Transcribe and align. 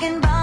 Liebe 0.00 0.37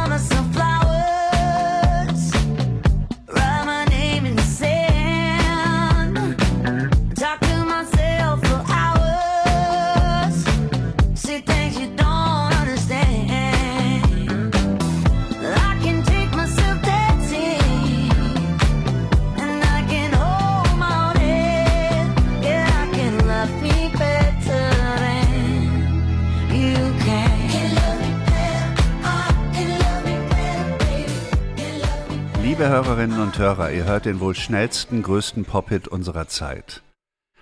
Hörerinnen 33.06 33.28
und 33.28 33.38
Hörer, 33.38 33.72
ihr 33.72 33.84
hört 33.84 34.06
den 34.06 34.20
wohl 34.20 34.34
schnellsten, 34.34 35.04
größten 35.04 35.46
Pop-Hit 35.46 35.88
unserer 35.88 36.28
Zeit. 36.28 36.82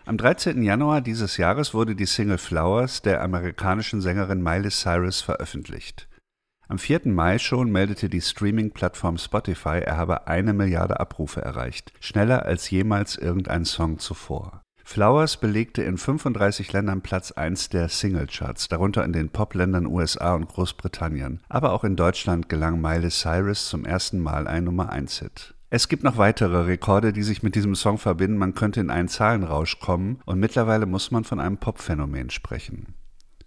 Am 0.04 0.18
13. 0.18 0.62
Januar 0.62 1.00
dieses 1.00 1.38
Jahres 1.38 1.74
wurde 1.74 1.96
die 1.96 2.06
Single 2.06 2.38
Flowers 2.38 3.02
der 3.02 3.22
amerikanischen 3.22 4.02
Sängerin 4.02 4.44
Miley 4.44 4.72
Cyrus 4.72 5.22
veröffentlicht. 5.22 6.10
Am 6.68 6.80
4. 6.80 7.04
Mai 7.06 7.40
schon 7.40 7.72
meldete 7.72 8.10
die 8.10 8.20
Streaming-Plattform 8.20 9.18
Spotify, 9.18 9.80
er 9.80 9.96
habe 9.96 10.28
eine 10.28 10.52
Milliarde 10.52 11.00
Abrufe 11.00 11.42
erreicht, 11.42 11.94
schneller 12.02 12.46
als 12.46 12.70
jemals 12.70 13.16
irgendein 13.16 13.64
Song 13.64 14.00
zuvor. 14.00 14.63
Flowers 14.84 15.38
belegte 15.38 15.82
in 15.82 15.98
35 15.98 16.72
Ländern 16.74 17.02
Platz 17.02 17.32
1 17.32 17.70
der 17.70 17.90
Singlecharts, 17.90 18.68
darunter 18.68 19.04
in 19.06 19.14
den 19.14 19.30
Popländern 19.30 19.88
USA 19.88 20.36
und 20.36 20.48
Großbritannien. 20.48 21.42
Aber 21.50 21.72
auch 21.72 21.84
in 21.84 21.96
Deutschland 21.96 22.50
gelang 22.50 22.82
Miley 22.82 23.10
Cyrus 23.10 23.70
zum 23.70 23.86
ersten 23.86 24.20
Mal 24.20 24.48
ein 24.48 24.66
Nummer-1-Hit. 24.66 25.56
Es 25.70 25.88
gibt 25.88 26.04
noch 26.04 26.18
weitere 26.18 26.66
Rekorde, 26.66 27.14
die 27.14 27.24
sich 27.24 27.42
mit 27.42 27.56
diesem 27.56 27.74
Song 27.74 27.98
verbinden. 27.98 28.38
Man 28.38 28.54
könnte 28.54 28.80
in 28.80 28.92
einen 28.92 29.08
Zahlenrausch 29.08 29.80
kommen 29.80 30.20
und 30.26 30.40
mittlerweile 30.40 30.86
muss 30.86 31.10
man 31.10 31.24
von 31.24 31.40
einem 31.40 31.58
Popphänomen 31.58 32.30
sprechen. 32.30 32.94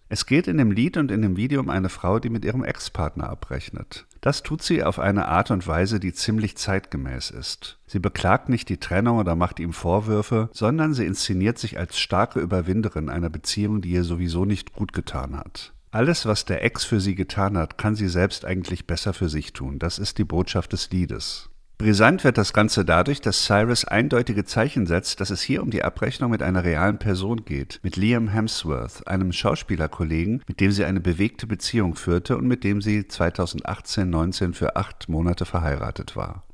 Es 0.09 0.27
geht 0.27 0.47
in 0.47 0.57
dem 0.57 0.71
Lied 0.71 0.97
und 0.97 1.11
in 1.11 1.21
dem 1.21 1.37
Video 1.37 1.61
um 1.61 1.69
eine 1.69 1.89
Frau, 1.89 2.21
die 2.21 2.31
mit 2.31 2.45
ihrem 2.45 2.63
Ex-Partner 2.63 3.29
abrechnet. 3.29 4.07
Das 4.21 4.45
tut 4.45 4.63
sie 4.63 4.85
auf 4.85 5.01
eine 5.01 5.27
Art 5.27 5.51
und 5.51 5.67
Weise, 5.67 5.99
die 5.99 6.13
ziemlich 6.13 6.57
zeitgemäß 6.57 7.31
ist. 7.31 7.79
Sie 7.87 7.99
beklagt 7.99 8.49
nicht 8.49 8.69
die 8.69 8.79
Trennung 8.79 9.19
oder 9.19 9.35
macht 9.35 9.59
ihm 9.59 9.73
Vorwürfe, 9.73 10.49
sondern 10.53 10.95
sie 10.95 11.07
inszeniert 11.07 11.59
sich 11.59 11.79
als 11.79 11.99
starke 11.99 12.39
Überwinderin 12.39 13.09
einer 13.09 13.31
Beziehung, 13.31 13.81
die 13.81 13.91
ihr 13.91 14.05
sowieso 14.05 14.45
nicht 14.45 14.73
gut 14.73 14.93
getan 14.93 15.37
hat. 15.37 15.73
Alles, 15.91 16.27
was 16.27 16.45
der 16.45 16.63
Ex 16.63 16.85
für 16.85 17.01
sie 17.01 17.15
getan 17.15 17.57
hat, 17.57 17.79
kann 17.79 17.97
sie 17.97 18.09
selbst 18.09 18.45
eigentlich 18.45 18.87
besser 18.87 19.13
für 19.13 19.29
sich 19.29 19.55
tun. 19.55 19.79
Das 19.79 19.99
ist 19.99 20.19
die 20.19 20.25
Botschaft 20.25 20.73
des 20.73 20.91
Liedes. 20.91 21.51
Brisant 21.79 22.25
wird 22.25 22.39
das 22.39 22.55
Ganze 22.55 22.87
dadurch, 22.87 23.21
dass 23.21 23.45
Cyrus 23.45 23.85
eindeutige 23.85 24.47
Zeichen 24.47 24.87
setzt, 24.87 25.21
dass 25.21 25.29
es 25.29 25.43
hier 25.43 25.63
um 25.63 25.71
die 25.71 25.85
Abrechnung 25.85 26.31
mit 26.31 26.43
einer 26.43 26.65
realen 26.65 26.99
Person 26.99 27.45
geht, 27.45 27.81
mit 27.83 27.97
Liam 27.97 28.29
Hemsworth, 28.29 29.07
einem 29.07 29.31
Schauspielerkollegen, 29.31 30.43
mit 30.49 30.61
dem 30.61 30.73
sie 30.73 30.87
eine 30.87 31.01
bewegte 31.01 31.47
Beziehung 31.47 31.95
führte 31.95 32.39
und 32.39 32.47
mit 32.47 32.65
dem 32.65 32.81
sie 32.81 33.01
2018-19 33.01 34.55
für 34.55 34.77
acht 34.77 35.11
Monate 35.11 35.45
verheiratet 35.45 36.17
war. 36.17 36.47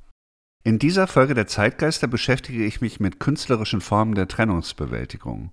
In 0.65 0.81
dieser 0.81 1.07
Folge 1.07 1.35
der 1.35 1.47
Zeitgeister 1.47 2.09
beschäftige 2.09 2.65
ich 2.65 2.81
mich 2.81 2.99
mit 2.99 3.21
künstlerischen 3.21 3.81
Formen 3.81 4.17
der 4.17 4.27
Trennungsbewältigung. 4.27 5.53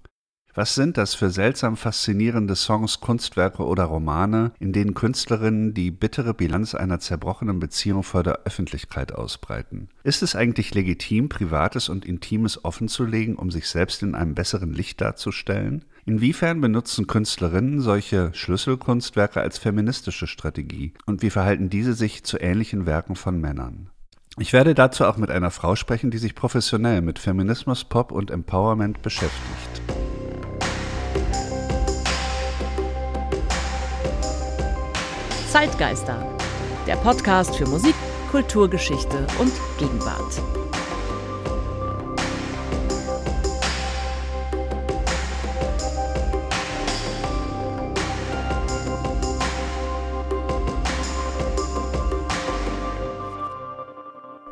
Was 0.55 0.75
sind 0.75 0.97
das 0.97 1.13
für 1.13 1.29
seltsam 1.29 1.77
faszinierende 1.77 2.55
Songs, 2.55 3.01
Kunstwerke 3.01 3.63
oder 3.63 3.83
Romane, 3.83 4.51
in 4.59 4.73
denen 4.73 4.95
Künstlerinnen 4.95 5.73
die 5.73 5.91
bittere 5.91 6.33
Bilanz 6.33 6.73
einer 6.73 6.99
zerbrochenen 6.99 7.59
Beziehung 7.59 8.03
vor 8.03 8.23
der 8.23 8.39
Öffentlichkeit 8.45 9.13
ausbreiten? 9.13 9.89
Ist 10.03 10.23
es 10.23 10.35
eigentlich 10.35 10.73
legitim, 10.73 11.29
Privates 11.29 11.87
und 11.87 12.03
Intimes 12.03 12.65
offenzulegen, 12.65 13.35
um 13.35 13.51
sich 13.51 13.67
selbst 13.67 14.01
in 14.01 14.15
einem 14.15 14.33
besseren 14.33 14.73
Licht 14.73 15.01
darzustellen? 15.01 15.85
Inwiefern 16.05 16.61
benutzen 16.61 17.05
Künstlerinnen 17.05 17.81
solche 17.81 18.31
Schlüsselkunstwerke 18.33 19.39
als 19.41 19.59
feministische 19.59 20.25
Strategie? 20.25 20.93
Und 21.05 21.21
wie 21.21 21.29
verhalten 21.29 21.69
diese 21.69 21.93
sich 21.93 22.23
zu 22.23 22.39
ähnlichen 22.39 22.87
Werken 22.87 23.15
von 23.15 23.39
Männern? 23.39 23.91
Ich 24.37 24.53
werde 24.53 24.73
dazu 24.73 25.05
auch 25.05 25.17
mit 25.17 25.29
einer 25.29 25.51
Frau 25.51 25.75
sprechen, 25.75 26.11
die 26.11 26.17
sich 26.17 26.33
professionell 26.33 27.01
mit 27.01 27.19
Feminismus, 27.19 27.83
Pop 27.83 28.11
und 28.11 28.31
Empowerment 28.31 29.01
beschäftigt. 29.01 29.98
Zeitgeister, 35.59 36.25
der 36.87 36.95
Podcast 36.95 37.53
für 37.57 37.67
Musik, 37.67 37.93
Kulturgeschichte 38.31 39.27
und 39.39 39.51
Gegenwart. 39.77 40.41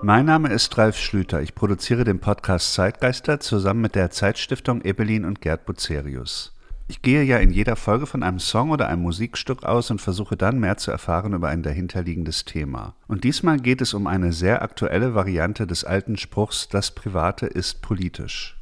Mein 0.01 0.25
Name 0.25 0.50
ist 0.50 0.78
Ralf 0.78 0.97
Schlüter. 0.97 1.41
Ich 1.41 1.56
produziere 1.56 2.03
den 2.03 2.19
Podcast 2.19 2.73
Zeitgeister 2.73 3.40
zusammen 3.40 3.79
mit 3.79 3.96
der 3.96 4.12
Zeitstiftung 4.12 4.81
Ebelin 4.81 5.23
und 5.23 5.40
Gerd 5.40 5.66
Bucerius. 5.66 6.56
Ich 6.89 7.01
gehe 7.01 7.23
ja 7.23 7.37
in 7.37 7.51
jeder 7.51 7.75
Folge 7.75 8.05
von 8.05 8.23
einem 8.23 8.39
Song 8.39 8.71
oder 8.71 8.87
einem 8.87 9.01
Musikstück 9.01 9.63
aus 9.63 9.91
und 9.91 9.99
versuche 9.99 10.37
dann 10.37 10.57
mehr 10.57 10.77
zu 10.77 10.89
erfahren 10.89 11.33
über 11.33 11.49
ein 11.49 11.61
dahinterliegendes 11.61 12.45
Thema. 12.45 12.95
Und 13.07 13.25
diesmal 13.25 13.57
geht 13.59 13.81
es 13.81 13.93
um 13.93 14.07
eine 14.07 14.31
sehr 14.31 14.61
aktuelle 14.61 15.13
Variante 15.13 15.67
des 15.67 15.83
alten 15.83 16.17
Spruchs 16.17 16.69
Das 16.69 16.91
Private 16.91 17.45
ist 17.45 17.81
politisch. 17.81 18.57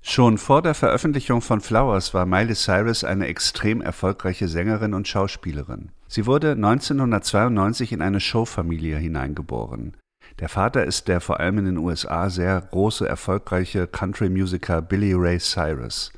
Schon 0.00 0.38
vor 0.38 0.62
der 0.62 0.74
Veröffentlichung 0.74 1.42
von 1.42 1.60
Flowers 1.60 2.14
war 2.14 2.24
Miley 2.24 2.54
Cyrus 2.54 3.04
eine 3.04 3.26
extrem 3.26 3.82
erfolgreiche 3.82 4.48
Sängerin 4.48 4.94
und 4.94 5.06
Schauspielerin. 5.06 5.90
Sie 6.08 6.24
wurde 6.24 6.52
1992 6.52 7.92
in 7.92 8.00
eine 8.00 8.20
Showfamilie 8.20 8.96
hineingeboren. 8.96 9.96
Der 10.38 10.48
Vater 10.48 10.84
ist 10.84 11.08
der 11.08 11.20
vor 11.20 11.40
allem 11.40 11.58
in 11.58 11.64
den 11.66 11.78
USA 11.78 12.30
sehr 12.30 12.60
große, 12.60 13.06
erfolgreiche 13.06 13.86
Country-Musiker 13.86 14.80
Billy 14.80 15.12
Ray 15.12 15.38
Cyrus. 15.38 16.12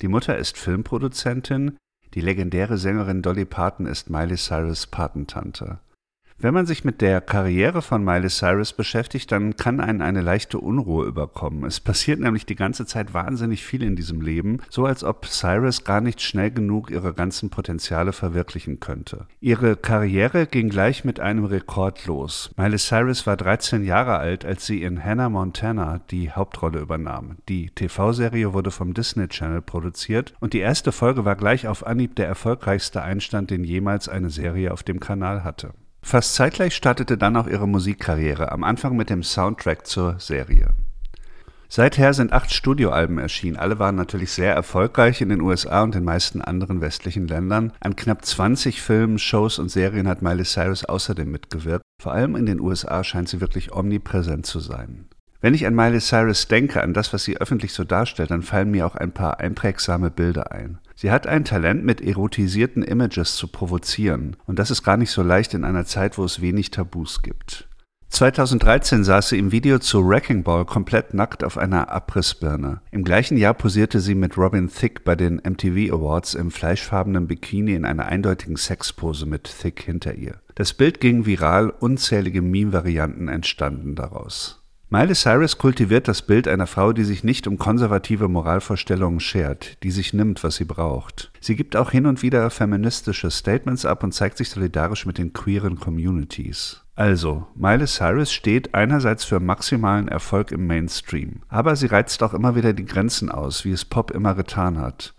Die 0.00 0.08
Mutter 0.08 0.36
ist 0.38 0.56
Filmproduzentin, 0.56 1.76
die 2.14 2.20
legendäre 2.20 2.78
Sängerin 2.78 3.20
Dolly 3.20 3.44
Parton 3.44 3.86
ist 3.86 4.10
Miley 4.10 4.36
Cyrus 4.36 4.86
Patentante. 4.86 5.80
Wenn 6.40 6.54
man 6.54 6.66
sich 6.66 6.84
mit 6.84 7.00
der 7.00 7.20
Karriere 7.20 7.82
von 7.82 8.04
Miley 8.04 8.28
Cyrus 8.28 8.72
beschäftigt, 8.72 9.32
dann 9.32 9.56
kann 9.56 9.80
einen 9.80 10.00
eine 10.00 10.20
leichte 10.20 10.60
Unruhe 10.60 11.04
überkommen. 11.04 11.64
Es 11.64 11.80
passiert 11.80 12.20
nämlich 12.20 12.46
die 12.46 12.54
ganze 12.54 12.86
Zeit 12.86 13.12
wahnsinnig 13.12 13.64
viel 13.64 13.82
in 13.82 13.96
diesem 13.96 14.20
Leben, 14.20 14.58
so 14.70 14.86
als 14.86 15.02
ob 15.02 15.26
Cyrus 15.26 15.82
gar 15.82 16.00
nicht 16.00 16.22
schnell 16.22 16.52
genug 16.52 16.92
ihre 16.92 17.12
ganzen 17.12 17.50
Potenziale 17.50 18.12
verwirklichen 18.12 18.78
könnte. 18.78 19.26
Ihre 19.40 19.74
Karriere 19.74 20.46
ging 20.46 20.68
gleich 20.68 21.04
mit 21.04 21.18
einem 21.18 21.44
Rekord 21.44 22.06
los. 22.06 22.52
Miley 22.56 22.78
Cyrus 22.78 23.26
war 23.26 23.36
13 23.36 23.82
Jahre 23.84 24.18
alt, 24.18 24.44
als 24.44 24.64
sie 24.64 24.84
in 24.84 25.02
Hannah 25.02 25.30
Montana 25.30 25.98
die 26.08 26.30
Hauptrolle 26.30 26.78
übernahm. 26.78 27.38
Die 27.48 27.70
TV-Serie 27.70 28.52
wurde 28.52 28.70
vom 28.70 28.94
Disney 28.94 29.26
Channel 29.26 29.60
produziert 29.60 30.34
und 30.38 30.52
die 30.52 30.60
erste 30.60 30.92
Folge 30.92 31.24
war 31.24 31.34
gleich 31.34 31.66
auf 31.66 31.84
Anhieb 31.84 32.14
der 32.14 32.28
erfolgreichste 32.28 33.02
Einstand, 33.02 33.50
den 33.50 33.64
jemals 33.64 34.08
eine 34.08 34.30
Serie 34.30 34.72
auf 34.72 34.84
dem 34.84 35.00
Kanal 35.00 35.42
hatte. 35.42 35.72
Fast 36.08 36.36
zeitgleich 36.36 36.74
startete 36.74 37.18
dann 37.18 37.36
auch 37.36 37.46
ihre 37.46 37.68
Musikkarriere, 37.68 38.50
am 38.50 38.64
Anfang 38.64 38.96
mit 38.96 39.10
dem 39.10 39.22
Soundtrack 39.22 39.86
zur 39.86 40.18
Serie. 40.18 40.70
Seither 41.68 42.14
sind 42.14 42.32
acht 42.32 42.50
Studioalben 42.50 43.18
erschienen. 43.18 43.58
Alle 43.58 43.78
waren 43.78 43.96
natürlich 43.96 44.32
sehr 44.32 44.54
erfolgreich 44.54 45.20
in 45.20 45.28
den 45.28 45.42
USA 45.42 45.82
und 45.82 45.94
den 45.94 46.04
meisten 46.04 46.40
anderen 46.40 46.80
westlichen 46.80 47.28
Ländern. 47.28 47.74
An 47.80 47.94
knapp 47.94 48.24
20 48.24 48.80
Filmen, 48.80 49.18
Shows 49.18 49.58
und 49.58 49.70
Serien 49.70 50.08
hat 50.08 50.22
Miley 50.22 50.44
Cyrus 50.44 50.86
außerdem 50.86 51.30
mitgewirkt. 51.30 51.84
Vor 52.00 52.12
allem 52.12 52.36
in 52.36 52.46
den 52.46 52.58
USA 52.58 53.04
scheint 53.04 53.28
sie 53.28 53.42
wirklich 53.42 53.74
omnipräsent 53.74 54.46
zu 54.46 54.60
sein. 54.60 55.08
Wenn 55.42 55.52
ich 55.52 55.66
an 55.66 55.74
Miley 55.74 56.00
Cyrus 56.00 56.48
denke, 56.48 56.82
an 56.82 56.94
das, 56.94 57.12
was 57.12 57.24
sie 57.24 57.36
öffentlich 57.36 57.74
so 57.74 57.84
darstellt, 57.84 58.30
dann 58.30 58.40
fallen 58.40 58.70
mir 58.70 58.86
auch 58.86 58.94
ein 58.94 59.12
paar 59.12 59.40
einprägsame 59.40 60.10
Bilder 60.10 60.52
ein. 60.52 60.78
Sie 61.00 61.12
hat 61.12 61.28
ein 61.28 61.44
Talent, 61.44 61.84
mit 61.84 62.00
erotisierten 62.00 62.82
Images 62.82 63.36
zu 63.36 63.46
provozieren. 63.46 64.36
Und 64.46 64.58
das 64.58 64.72
ist 64.72 64.82
gar 64.82 64.96
nicht 64.96 65.12
so 65.12 65.22
leicht 65.22 65.54
in 65.54 65.62
einer 65.62 65.84
Zeit, 65.84 66.18
wo 66.18 66.24
es 66.24 66.40
wenig 66.40 66.72
Tabus 66.72 67.22
gibt. 67.22 67.68
2013 68.08 69.04
saß 69.04 69.28
sie 69.28 69.38
im 69.38 69.52
Video 69.52 69.78
zu 69.78 70.04
Wrecking 70.04 70.42
Ball 70.42 70.64
komplett 70.64 71.14
nackt 71.14 71.44
auf 71.44 71.56
einer 71.56 71.88
Abrissbirne. 71.90 72.80
Im 72.90 73.04
gleichen 73.04 73.36
Jahr 73.36 73.54
posierte 73.54 74.00
sie 74.00 74.16
mit 74.16 74.36
Robin 74.36 74.68
Thicke 74.68 75.02
bei 75.04 75.14
den 75.14 75.36
MTV 75.36 75.94
Awards 75.94 76.34
im 76.34 76.50
fleischfarbenen 76.50 77.28
Bikini 77.28 77.74
in 77.74 77.84
einer 77.84 78.06
eindeutigen 78.06 78.56
Sexpose 78.56 79.24
mit 79.24 79.44
Thicke 79.44 79.84
hinter 79.84 80.14
ihr. 80.16 80.40
Das 80.56 80.74
Bild 80.74 81.00
ging 81.00 81.26
viral, 81.26 81.70
unzählige 81.70 82.42
Meme-Varianten 82.42 83.28
entstanden 83.28 83.94
daraus. 83.94 84.57
Miley 84.90 85.14
Cyrus 85.14 85.58
kultiviert 85.58 86.08
das 86.08 86.22
Bild 86.22 86.48
einer 86.48 86.66
Frau, 86.66 86.94
die 86.94 87.04
sich 87.04 87.22
nicht 87.22 87.46
um 87.46 87.58
konservative 87.58 88.26
Moralvorstellungen 88.26 89.20
schert, 89.20 89.76
die 89.82 89.90
sich 89.90 90.14
nimmt, 90.14 90.42
was 90.42 90.56
sie 90.56 90.64
braucht. 90.64 91.30
Sie 91.40 91.56
gibt 91.56 91.76
auch 91.76 91.90
hin 91.90 92.06
und 92.06 92.22
wieder 92.22 92.48
feministische 92.48 93.30
Statements 93.30 93.84
ab 93.84 94.02
und 94.02 94.12
zeigt 94.12 94.38
sich 94.38 94.48
solidarisch 94.48 95.04
mit 95.04 95.18
den 95.18 95.34
queeren 95.34 95.78
Communities. 95.78 96.84
Also, 96.94 97.46
Miley 97.54 97.86
Cyrus 97.86 98.32
steht 98.32 98.74
einerseits 98.74 99.26
für 99.26 99.40
maximalen 99.40 100.08
Erfolg 100.08 100.52
im 100.52 100.66
Mainstream, 100.66 101.42
aber 101.50 101.76
sie 101.76 101.86
reizt 101.88 102.22
auch 102.22 102.32
immer 102.32 102.54
wieder 102.54 102.72
die 102.72 102.86
Grenzen 102.86 103.30
aus, 103.30 103.66
wie 103.66 103.72
es 103.72 103.84
Pop 103.84 104.10
immer 104.10 104.34
getan 104.34 104.78
hat. 104.78 105.12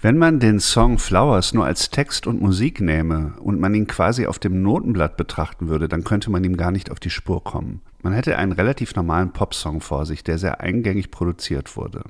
Wenn 0.00 0.16
man 0.16 0.38
den 0.38 0.60
Song 0.60 0.98
Flowers 0.98 1.54
nur 1.54 1.64
als 1.64 1.90
Text 1.90 2.28
und 2.28 2.40
Musik 2.40 2.80
nähme 2.80 3.32
und 3.40 3.58
man 3.58 3.74
ihn 3.74 3.88
quasi 3.88 4.28
auf 4.28 4.38
dem 4.38 4.62
Notenblatt 4.62 5.16
betrachten 5.16 5.66
würde, 5.66 5.88
dann 5.88 6.04
könnte 6.04 6.30
man 6.30 6.44
ihm 6.44 6.56
gar 6.56 6.70
nicht 6.70 6.92
auf 6.92 7.00
die 7.00 7.10
Spur 7.10 7.42
kommen. 7.42 7.80
Man 8.04 8.12
hätte 8.12 8.38
einen 8.38 8.52
relativ 8.52 8.94
normalen 8.94 9.32
Popsong 9.32 9.80
vor 9.80 10.06
sich, 10.06 10.22
der 10.22 10.38
sehr 10.38 10.60
eingängig 10.60 11.10
produziert 11.10 11.76
wurde. 11.76 12.04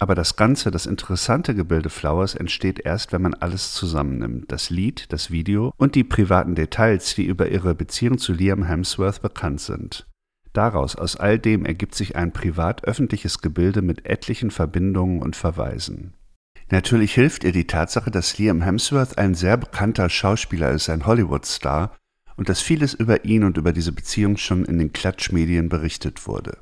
Aber 0.00 0.16
das 0.16 0.34
ganze, 0.34 0.72
das 0.72 0.86
interessante 0.86 1.54
Gebilde 1.54 1.90
Flowers 1.90 2.34
entsteht 2.34 2.80
erst, 2.80 3.12
wenn 3.12 3.22
man 3.22 3.34
alles 3.34 3.72
zusammennimmt. 3.72 4.50
Das 4.50 4.68
Lied, 4.70 5.12
das 5.12 5.30
Video 5.30 5.72
und 5.76 5.94
die 5.94 6.04
privaten 6.04 6.56
Details, 6.56 7.14
die 7.14 7.26
über 7.26 7.48
ihre 7.50 7.76
Beziehung 7.76 8.18
zu 8.18 8.32
Liam 8.32 8.64
Hemsworth 8.64 9.22
bekannt 9.22 9.60
sind. 9.60 10.08
Daraus, 10.52 10.96
aus 10.96 11.14
all 11.14 11.38
dem, 11.38 11.64
ergibt 11.64 11.94
sich 11.94 12.16
ein 12.16 12.32
privat-öffentliches 12.32 13.42
Gebilde 13.42 13.80
mit 13.80 14.06
etlichen 14.06 14.50
Verbindungen 14.50 15.22
und 15.22 15.36
Verweisen. 15.36 16.14
Natürlich 16.70 17.14
hilft 17.14 17.44
ihr 17.44 17.52
die 17.52 17.66
Tatsache, 17.66 18.10
dass 18.10 18.36
Liam 18.36 18.62
Hemsworth 18.62 19.16
ein 19.16 19.34
sehr 19.34 19.56
bekannter 19.56 20.10
Schauspieler 20.10 20.70
ist, 20.70 20.90
ein 20.90 21.06
Hollywood-Star, 21.06 21.96
und 22.36 22.48
dass 22.48 22.60
vieles 22.60 22.94
über 22.94 23.24
ihn 23.24 23.42
und 23.42 23.56
über 23.56 23.72
diese 23.72 23.92
Beziehung 23.92 24.36
schon 24.36 24.64
in 24.64 24.78
den 24.78 24.92
Klatschmedien 24.92 25.68
berichtet 25.68 26.26
wurde. 26.26 26.58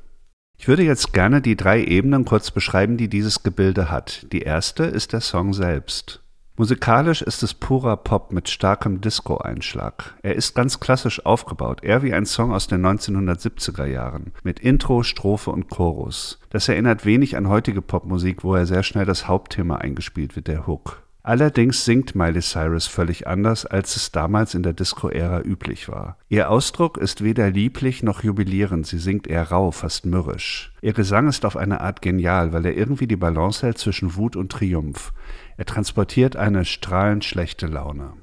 Ich 0.57 0.67
würde 0.67 0.83
jetzt 0.83 1.13
gerne 1.13 1.41
die 1.41 1.55
drei 1.55 1.83
Ebenen 1.83 2.25
kurz 2.25 2.51
beschreiben, 2.51 2.97
die 2.97 3.09
dieses 3.09 3.43
Gebilde 3.43 3.91
hat. 3.91 4.25
Die 4.31 4.41
erste 4.41 4.85
ist 4.85 5.13
der 5.13 5.21
Song 5.21 5.53
selbst. 5.53 6.23
Musikalisch 6.59 7.21
ist 7.21 7.43
es 7.43 7.53
purer 7.53 7.95
Pop 7.97 8.31
mit 8.31 8.49
starkem 8.49 8.99
Disco-Einschlag. 8.99 10.15
Er 10.23 10.33
ist 10.33 10.55
ganz 10.55 10.79
klassisch 10.79 11.23
aufgebaut, 11.23 11.83
eher 11.83 12.01
wie 12.01 12.15
ein 12.15 12.25
Song 12.25 12.51
aus 12.51 12.65
den 12.65 12.83
1970er 12.83 13.85
Jahren, 13.85 14.33
mit 14.41 14.59
Intro, 14.59 15.03
Strophe 15.03 15.51
und 15.51 15.69
Chorus. 15.69 16.39
Das 16.49 16.67
erinnert 16.67 17.05
wenig 17.05 17.37
an 17.37 17.47
heutige 17.47 17.83
Popmusik, 17.83 18.43
wo 18.43 18.55
er 18.55 18.65
sehr 18.65 18.81
schnell 18.81 19.05
das 19.05 19.27
Hauptthema 19.27 19.75
eingespielt 19.75 20.35
wird, 20.35 20.47
der 20.47 20.65
Hook. 20.65 21.03
Allerdings 21.27 21.83
singt 21.83 22.15
Miley 22.15 22.39
Cyrus 22.41 22.87
völlig 22.87 23.27
anders, 23.27 23.65
als 23.65 23.97
es 23.97 24.13
damals 24.13 24.55
in 24.55 24.63
der 24.63 24.71
Disco-Ära 24.71 25.41
üblich 25.41 25.89
war. 25.89 26.17
Ihr 26.29 26.49
Ausdruck 26.49 26.97
ist 26.97 27.21
weder 27.21 27.51
lieblich 27.51 28.01
noch 28.01 28.23
jubilierend, 28.23 28.87
sie 28.87 28.97
singt 28.97 29.27
eher 29.27 29.51
rau, 29.51 29.71
fast 29.71 30.05
mürrisch. 30.05 30.71
Ihr 30.81 30.93
Gesang 30.93 31.27
ist 31.27 31.43
auf 31.43 31.57
eine 31.57 31.81
Art 31.81 32.01
genial, 32.01 32.53
weil 32.53 32.65
er 32.65 32.77
irgendwie 32.77 33.07
die 33.07 33.17
Balance 33.17 33.65
hält 33.65 33.77
zwischen 33.77 34.15
Wut 34.15 34.37
und 34.37 34.53
Triumph. 34.53 35.11
Er 35.57 35.65
transportiert 35.65 36.37
eine 36.37 36.63
strahlend 36.63 37.25
schlechte 37.25 37.67
Laune. 37.67 38.13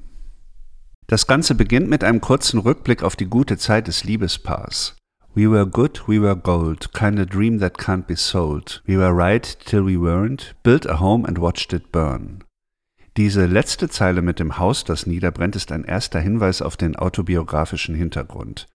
Das 1.05 1.27
Ganze 1.27 1.53
beginnt 1.53 1.87
mit 1.87 2.03
einem 2.03 2.21
kurzen 2.21 2.59
Rückblick 2.59 3.03
auf 3.03 3.15
die 3.15 3.27
gute 3.27 3.59
Zeit 3.59 3.87
des 3.87 4.03
Liebespaars. 4.03 4.95
We 5.35 5.51
were 5.51 5.67
good, 5.67 6.07
we 6.07 6.19
were 6.19 6.35
gold, 6.35 6.91
kinda 6.95 7.25
dream 7.25 7.59
that 7.59 7.77
can't 7.77 8.07
be 8.07 8.15
sold. 8.15 8.81
We 8.87 8.97
were 8.97 9.15
right 9.15 9.43
till 9.63 9.85
we 9.85 9.95
weren't, 9.95 10.55
built 10.63 10.87
a 10.87 10.99
home 10.99 11.23
and 11.27 11.37
watched 11.37 11.71
it 11.71 11.91
burn. 11.91 12.44
Diese 13.17 13.45
letzte 13.45 13.87
Zeile 13.87 14.21
mit 14.21 14.39
dem 14.39 14.57
Haus, 14.57 14.83
das 14.83 15.07
niederbrennt, 15.07 15.55
ist 15.55 15.71
ein 15.71 15.85
erster 15.85 16.19
Hinweis 16.19 16.61
auf 16.61 16.75
den 16.75 16.97
autobiografischen 16.97 17.95
Hintergrund. 17.95 18.67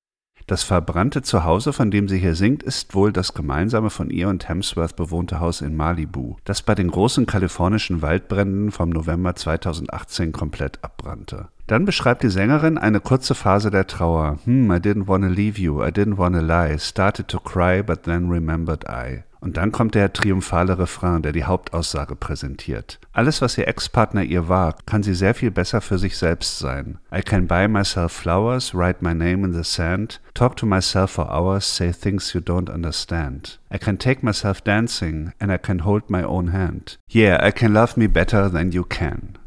Das 0.46 0.62
verbrannte 0.62 1.20
Zuhause, 1.20 1.75
von 1.75 1.90
dem 1.90 2.08
sie 2.08 2.19
hier 2.19 2.34
singt, 2.34 2.62
ist 2.62 2.94
wohl 2.94 3.12
das 3.12 3.34
gemeinsame 3.34 3.90
von 3.90 4.08
ihr 4.08 4.28
und 4.28 4.48
Hemsworth 4.48 4.96
bewohnte 4.96 5.40
Haus 5.40 5.60
in 5.60 5.76
Malibu, 5.76 6.37
das 6.44 6.62
bei 6.62 6.75
den 6.75 6.90
großen 6.90 7.26
kalifornischen 7.26 8.00
Waldbränden 8.00 8.72
vom 8.72 8.88
November 8.88 9.37
2018 9.37 10.32
komplett 10.32 10.82
abbrannte. 10.82 11.48
Dann 11.66 11.84
beschreibt 11.84 12.22
die 12.22 12.31
Sängerin 12.31 12.78
eine 12.78 13.00
kurze 13.00 13.34
Phase 13.34 13.70
der 13.70 13.87
Trauer. 13.87 14.38
Hm, 14.44 14.72
I 14.72 14.76
didn't 14.76 15.06
wanna 15.06 15.28
leave 15.28 15.60
you, 15.60 15.82
I 15.84 15.88
didn't 15.88 16.16
wanna 16.16 16.40
lie, 16.40 16.78
started 16.78 17.28
to 17.28 17.38
cry, 17.38 17.82
but 17.82 18.04
then 18.04 18.31
remembered 18.31 18.88
I. 18.88 19.22
Und 19.40 19.56
dann 19.56 19.72
kommt 19.72 19.94
der 19.94 20.12
triumphale 20.12 20.78
Refrain, 20.78 21.22
der 21.22 21.32
die 21.32 21.44
Hauptaussage 21.44 22.14
präsentiert. 22.14 22.98
Alles, 23.12 23.40
was 23.40 23.56
ihr 23.56 23.66
Ex-Partner 23.69 24.22
ihr 24.22 24.48
war, 24.48 24.76
kann 24.84 25.02
sie 25.02 25.14
sehr 25.14 25.34
viel 25.34 25.50
besser 25.50 25.81
für 25.81 25.98
sich 25.98 26.19
selbst 26.19 26.58
sein. 26.58 26.98
I 27.14 27.22
can 27.22 27.46
buy 27.46 27.66
myself 27.66 28.12
flowers, 28.12 28.75
write 28.75 28.98
my 29.00 29.14
name 29.14 29.46
in 29.46 29.54
the 29.54 29.64
sand, 29.64 30.20
talk 30.34 30.56
to 30.56 30.66
myself 30.66 31.12
for 31.12 31.31
hours, 31.31 31.75
say 31.75 31.90
things 31.90 32.34
you 32.34 32.40
don't 32.40 32.70
understand. 32.70 33.58
I 33.72 33.78
can 33.78 33.98
take 33.98 34.22
myself 34.22 34.60
dancing 34.60 35.32
and 35.38 35.50
I 35.50 35.56
can 35.58 35.84
hold 35.84 36.10
my 36.10 36.22
own 36.22 36.52
hand. 36.52 36.98
Yeah, 37.08 37.42
I 37.42 37.50
can 37.50 37.72
love 37.72 37.96
me 37.96 38.08
better 38.08 38.50
than 38.50 38.72
you 38.72 38.84
can. 38.84 39.38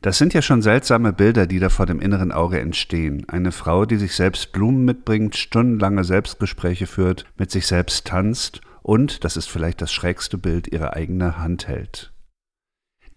Das 0.00 0.18
sind 0.18 0.34
ja 0.34 0.42
schon 0.42 0.62
seltsame 0.62 1.12
Bilder, 1.12 1.46
die 1.46 1.60
da 1.60 1.68
vor 1.68 1.86
dem 1.86 2.00
inneren 2.00 2.32
Auge 2.32 2.58
entstehen. 2.58 3.28
Eine 3.28 3.52
Frau, 3.52 3.86
die 3.86 3.98
sich 3.98 4.16
selbst 4.16 4.50
Blumen 4.50 4.84
mitbringt, 4.84 5.36
stundenlange 5.36 6.02
Selbstgespräche 6.02 6.88
führt, 6.88 7.24
mit 7.38 7.52
sich 7.52 7.68
selbst 7.68 8.08
tanzt 8.08 8.62
und, 8.82 9.24
das 9.24 9.36
ist 9.36 9.48
vielleicht 9.48 9.80
das 9.80 9.92
schrägste 9.92 10.38
Bild, 10.38 10.68
ihre 10.68 10.94
eigene 10.94 11.38
Hand 11.38 11.68
hält. 11.68 12.12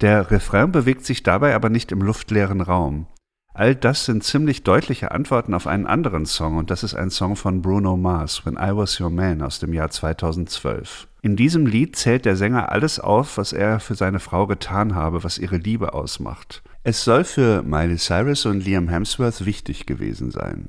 Der 0.01 0.29
Refrain 0.31 0.71
bewegt 0.71 1.05
sich 1.05 1.23
dabei 1.23 1.55
aber 1.55 1.69
nicht 1.69 1.91
im 1.91 2.01
luftleeren 2.01 2.61
Raum. 2.61 3.07
All 3.53 3.73
das 3.73 4.03
sind 4.03 4.21
ziemlich 4.25 4.63
deutliche 4.63 5.11
Antworten 5.11 5.53
auf 5.53 5.65
einen 5.65 5.87
anderen 5.87 6.25
Song 6.25 6.57
und 6.57 6.69
das 6.69 6.83
ist 6.83 6.93
ein 6.93 7.09
Song 7.09 7.37
von 7.37 7.61
Bruno 7.61 7.95
Mars, 7.95 8.45
When 8.45 8.55
I 8.55 8.75
Was 8.75 8.99
Your 8.99 9.09
Man 9.09 9.41
aus 9.41 9.59
dem 9.59 9.71
Jahr 9.71 9.89
2012. 9.89 11.07
In 11.21 11.37
diesem 11.37 11.65
Lied 11.65 11.95
zählt 11.95 12.25
der 12.25 12.35
Sänger 12.35 12.73
alles 12.73 12.99
auf, 12.99 13.37
was 13.37 13.53
er 13.53 13.79
für 13.79 13.95
seine 13.95 14.19
Frau 14.19 14.45
getan 14.45 14.93
habe, 14.93 15.23
was 15.23 15.37
ihre 15.37 15.55
Liebe 15.55 15.93
ausmacht. 15.93 16.63
Es 16.83 17.05
soll 17.05 17.23
für 17.23 17.63
Miley 17.63 17.95
Cyrus 17.95 18.45
und 18.45 18.59
Liam 18.65 18.89
Hemsworth 18.89 19.45
wichtig 19.45 19.85
gewesen 19.85 20.31
sein. 20.31 20.67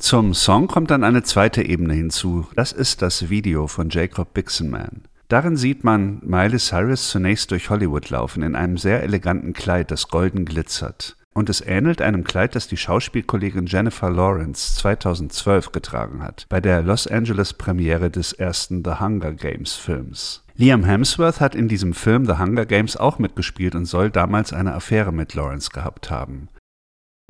Zum 0.00 0.32
Song 0.32 0.66
kommt 0.66 0.90
dann 0.90 1.04
eine 1.04 1.22
zweite 1.24 1.62
Ebene 1.62 1.92
hinzu. 1.92 2.46
Das 2.56 2.72
ist 2.72 3.02
das 3.02 3.28
Video 3.28 3.66
von 3.66 3.90
Jacob 3.90 4.32
Bixenman. 4.32 5.02
Darin 5.28 5.58
sieht 5.58 5.84
man 5.84 6.22
Miley 6.24 6.58
Cyrus 6.58 7.10
zunächst 7.10 7.50
durch 7.50 7.68
Hollywood 7.68 8.08
laufen 8.08 8.42
in 8.42 8.56
einem 8.56 8.78
sehr 8.78 9.02
eleganten 9.02 9.52
Kleid, 9.52 9.90
das 9.90 10.08
golden 10.08 10.46
glitzert. 10.46 11.16
Und 11.34 11.50
es 11.50 11.60
ähnelt 11.60 12.00
einem 12.00 12.24
Kleid, 12.24 12.56
das 12.56 12.66
die 12.66 12.78
Schauspielkollegin 12.78 13.66
Jennifer 13.66 14.10
Lawrence 14.10 14.74
2012 14.76 15.70
getragen 15.70 16.22
hat, 16.22 16.46
bei 16.48 16.62
der 16.62 16.80
Los 16.80 17.06
Angeles 17.06 17.52
Premiere 17.52 18.10
des 18.10 18.32
ersten 18.32 18.82
The 18.82 19.00
Hunger 19.00 19.34
Games 19.34 19.74
Films. 19.74 20.42
Liam 20.56 20.82
Hemsworth 20.82 21.40
hat 21.40 21.54
in 21.54 21.68
diesem 21.68 21.92
Film 21.92 22.24
The 22.24 22.38
Hunger 22.38 22.64
Games 22.64 22.96
auch 22.96 23.18
mitgespielt 23.18 23.74
und 23.74 23.84
soll 23.84 24.10
damals 24.10 24.54
eine 24.54 24.72
Affäre 24.72 25.12
mit 25.12 25.34
Lawrence 25.34 25.68
gehabt 25.70 26.10
haben. 26.10 26.48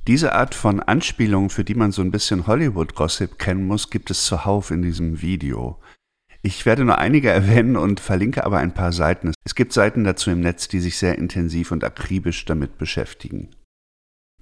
Diese 0.07 0.33
Art 0.33 0.55
von 0.55 0.81
Anspielung, 0.81 1.51
für 1.51 1.65
die 1.65 1.75
man 1.75 1.93
so 1.93 2.01
ein 2.01 2.11
bisschen 2.11 2.47
Hollywood-Gossip 2.47 3.39
kennen 3.39 3.67
muss, 3.67 3.91
gibt 3.91 4.11
es 4.11 4.25
zuhauf 4.25 4.71
in 4.71 4.83
diesem 4.83 5.21
Video. 5.21 5.79
Ich 6.43 6.65
werde 6.65 6.85
nur 6.85 6.99
einige 6.99 7.29
erwähnen 7.31 7.77
und 7.77 8.01
verlinke 8.01 8.45
aber 8.45 8.59
ein 8.59 8.75
paar 8.75 8.93
Seiten. 8.93 9.33
Es 9.45 9.55
gibt 9.55 9.73
Seiten 9.73 10.05
dazu 10.05 10.31
im 10.31 10.41
Netz, 10.41 10.69
die 10.69 10.81
sich 10.81 10.97
sehr 10.97 11.19
intensiv 11.19 11.71
und 11.71 11.85
akribisch 11.85 12.45
damit 12.47 12.79
beschäftigen. 12.79 13.51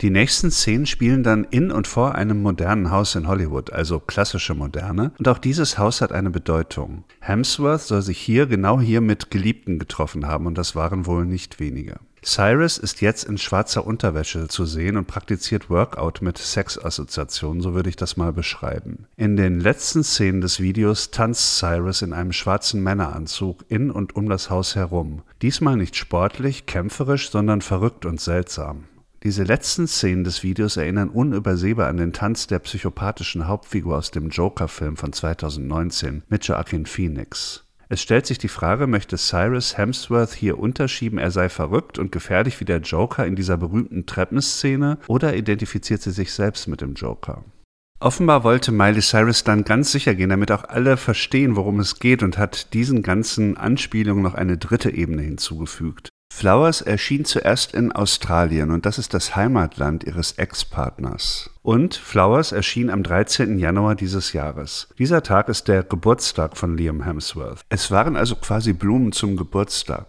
Die 0.00 0.10
nächsten 0.10 0.52
Szenen 0.52 0.86
spielen 0.86 1.24
dann 1.24 1.42
in 1.42 1.72
und 1.72 1.88
vor 1.88 2.14
einem 2.14 2.40
modernen 2.40 2.92
Haus 2.92 3.16
in 3.16 3.26
Hollywood, 3.26 3.72
also 3.72 3.98
klassische 3.98 4.54
Moderne, 4.54 5.10
und 5.18 5.26
auch 5.26 5.38
dieses 5.38 5.76
Haus 5.76 6.00
hat 6.00 6.12
eine 6.12 6.30
Bedeutung. 6.30 7.02
Hemsworth 7.18 7.80
soll 7.80 8.02
sich 8.02 8.18
hier, 8.18 8.46
genau 8.46 8.80
hier 8.80 9.00
mit 9.00 9.32
Geliebten 9.32 9.80
getroffen 9.80 10.28
haben, 10.28 10.46
und 10.46 10.56
das 10.56 10.76
waren 10.76 11.06
wohl 11.06 11.26
nicht 11.26 11.58
wenige. 11.58 11.98
Cyrus 12.22 12.78
ist 12.78 13.00
jetzt 13.00 13.24
in 13.24 13.38
schwarzer 13.38 13.86
Unterwäsche 13.86 14.48
zu 14.48 14.66
sehen 14.66 14.96
und 14.96 15.06
praktiziert 15.06 15.70
Workout 15.70 16.20
mit 16.22 16.38
Sexassoziationen, 16.38 17.62
so 17.62 17.74
würde 17.74 17.88
ich 17.88 17.96
das 17.96 18.16
mal 18.16 18.32
beschreiben. 18.32 19.06
In 19.16 19.36
den 19.36 19.60
letzten 19.60 20.02
Szenen 20.02 20.40
des 20.40 20.60
Videos 20.60 21.10
tanzt 21.10 21.58
Cyrus 21.58 22.02
in 22.02 22.12
einem 22.12 22.32
schwarzen 22.32 22.82
Männeranzug 22.82 23.64
in 23.68 23.90
und 23.90 24.16
um 24.16 24.28
das 24.28 24.50
Haus 24.50 24.74
herum. 24.74 25.22
Diesmal 25.42 25.76
nicht 25.76 25.96
sportlich, 25.96 26.66
kämpferisch, 26.66 27.30
sondern 27.30 27.62
verrückt 27.62 28.04
und 28.04 28.20
seltsam. 28.20 28.84
Diese 29.24 29.42
letzten 29.42 29.88
Szenen 29.88 30.22
des 30.22 30.44
Videos 30.44 30.76
erinnern 30.76 31.08
unübersehbar 31.08 31.88
an 31.88 31.96
den 31.96 32.12
Tanz 32.12 32.46
der 32.46 32.60
psychopathischen 32.60 33.48
Hauptfigur 33.48 33.96
aus 33.96 34.12
dem 34.12 34.28
Joker-Film 34.28 34.96
von 34.96 35.12
2019 35.12 36.22
mit 36.28 36.46
Joaquin 36.46 36.86
Phoenix. 36.86 37.64
Es 37.90 38.02
stellt 38.02 38.26
sich 38.26 38.36
die 38.36 38.48
Frage, 38.48 38.86
möchte 38.86 39.16
Cyrus 39.16 39.78
Hemsworth 39.78 40.34
hier 40.34 40.58
unterschieben, 40.58 41.18
er 41.18 41.30
sei 41.30 41.48
verrückt 41.48 41.98
und 41.98 42.12
gefährlich 42.12 42.60
wie 42.60 42.66
der 42.66 42.80
Joker 42.80 43.24
in 43.24 43.34
dieser 43.34 43.56
berühmten 43.56 44.04
Treppenszene, 44.04 44.98
oder 45.06 45.34
identifiziert 45.34 46.02
sie 46.02 46.10
sich 46.10 46.32
selbst 46.32 46.68
mit 46.68 46.82
dem 46.82 46.94
Joker? 46.94 47.44
Offenbar 48.00 48.44
wollte 48.44 48.72
Miley 48.72 49.00
Cyrus 49.00 49.42
dann 49.42 49.64
ganz 49.64 49.90
sicher 49.90 50.14
gehen, 50.14 50.28
damit 50.28 50.52
auch 50.52 50.64
alle 50.64 50.98
verstehen, 50.98 51.56
worum 51.56 51.80
es 51.80 51.98
geht 51.98 52.22
und 52.22 52.36
hat 52.36 52.74
diesen 52.74 53.02
ganzen 53.02 53.56
Anspielungen 53.56 54.22
noch 54.22 54.34
eine 54.34 54.58
dritte 54.58 54.90
Ebene 54.90 55.22
hinzugefügt. 55.22 56.07
Flowers 56.38 56.82
erschien 56.82 57.24
zuerst 57.24 57.74
in 57.74 57.90
Australien 57.90 58.70
und 58.70 58.86
das 58.86 58.98
ist 58.98 59.12
das 59.12 59.34
Heimatland 59.34 60.04
ihres 60.04 60.38
Ex-Partners. 60.38 61.50
Und 61.62 61.96
Flowers 61.96 62.52
erschien 62.52 62.90
am 62.90 63.02
13. 63.02 63.58
Januar 63.58 63.96
dieses 63.96 64.32
Jahres. 64.32 64.86
Dieser 65.00 65.24
Tag 65.24 65.48
ist 65.48 65.66
der 65.66 65.82
Geburtstag 65.82 66.56
von 66.56 66.76
Liam 66.76 67.02
Hemsworth. 67.02 67.62
Es 67.70 67.90
waren 67.90 68.14
also 68.14 68.36
quasi 68.36 68.72
Blumen 68.72 69.10
zum 69.10 69.36
Geburtstag. 69.36 70.06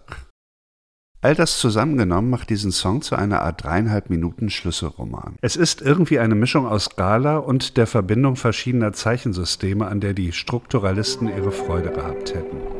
All 1.20 1.34
das 1.34 1.58
zusammengenommen 1.58 2.30
macht 2.30 2.50
diesen 2.50 2.70
Song 2.70 3.02
zu 3.02 3.16
einer 3.16 3.42
Art 3.42 3.64
dreieinhalb 3.64 4.08
Minuten 4.08 4.50
Schlüsselroman. 4.50 5.34
Es 5.40 5.56
ist 5.56 5.82
irgendwie 5.82 6.20
eine 6.20 6.36
Mischung 6.36 6.64
aus 6.64 6.94
Gala 6.94 7.38
und 7.38 7.76
der 7.76 7.88
Verbindung 7.88 8.36
verschiedener 8.36 8.92
Zeichensysteme, 8.92 9.88
an 9.88 9.98
der 9.98 10.14
die 10.14 10.30
Strukturalisten 10.30 11.26
ihre 11.26 11.50
Freude 11.50 11.90
gehabt 11.90 12.34
hätten. 12.36 12.79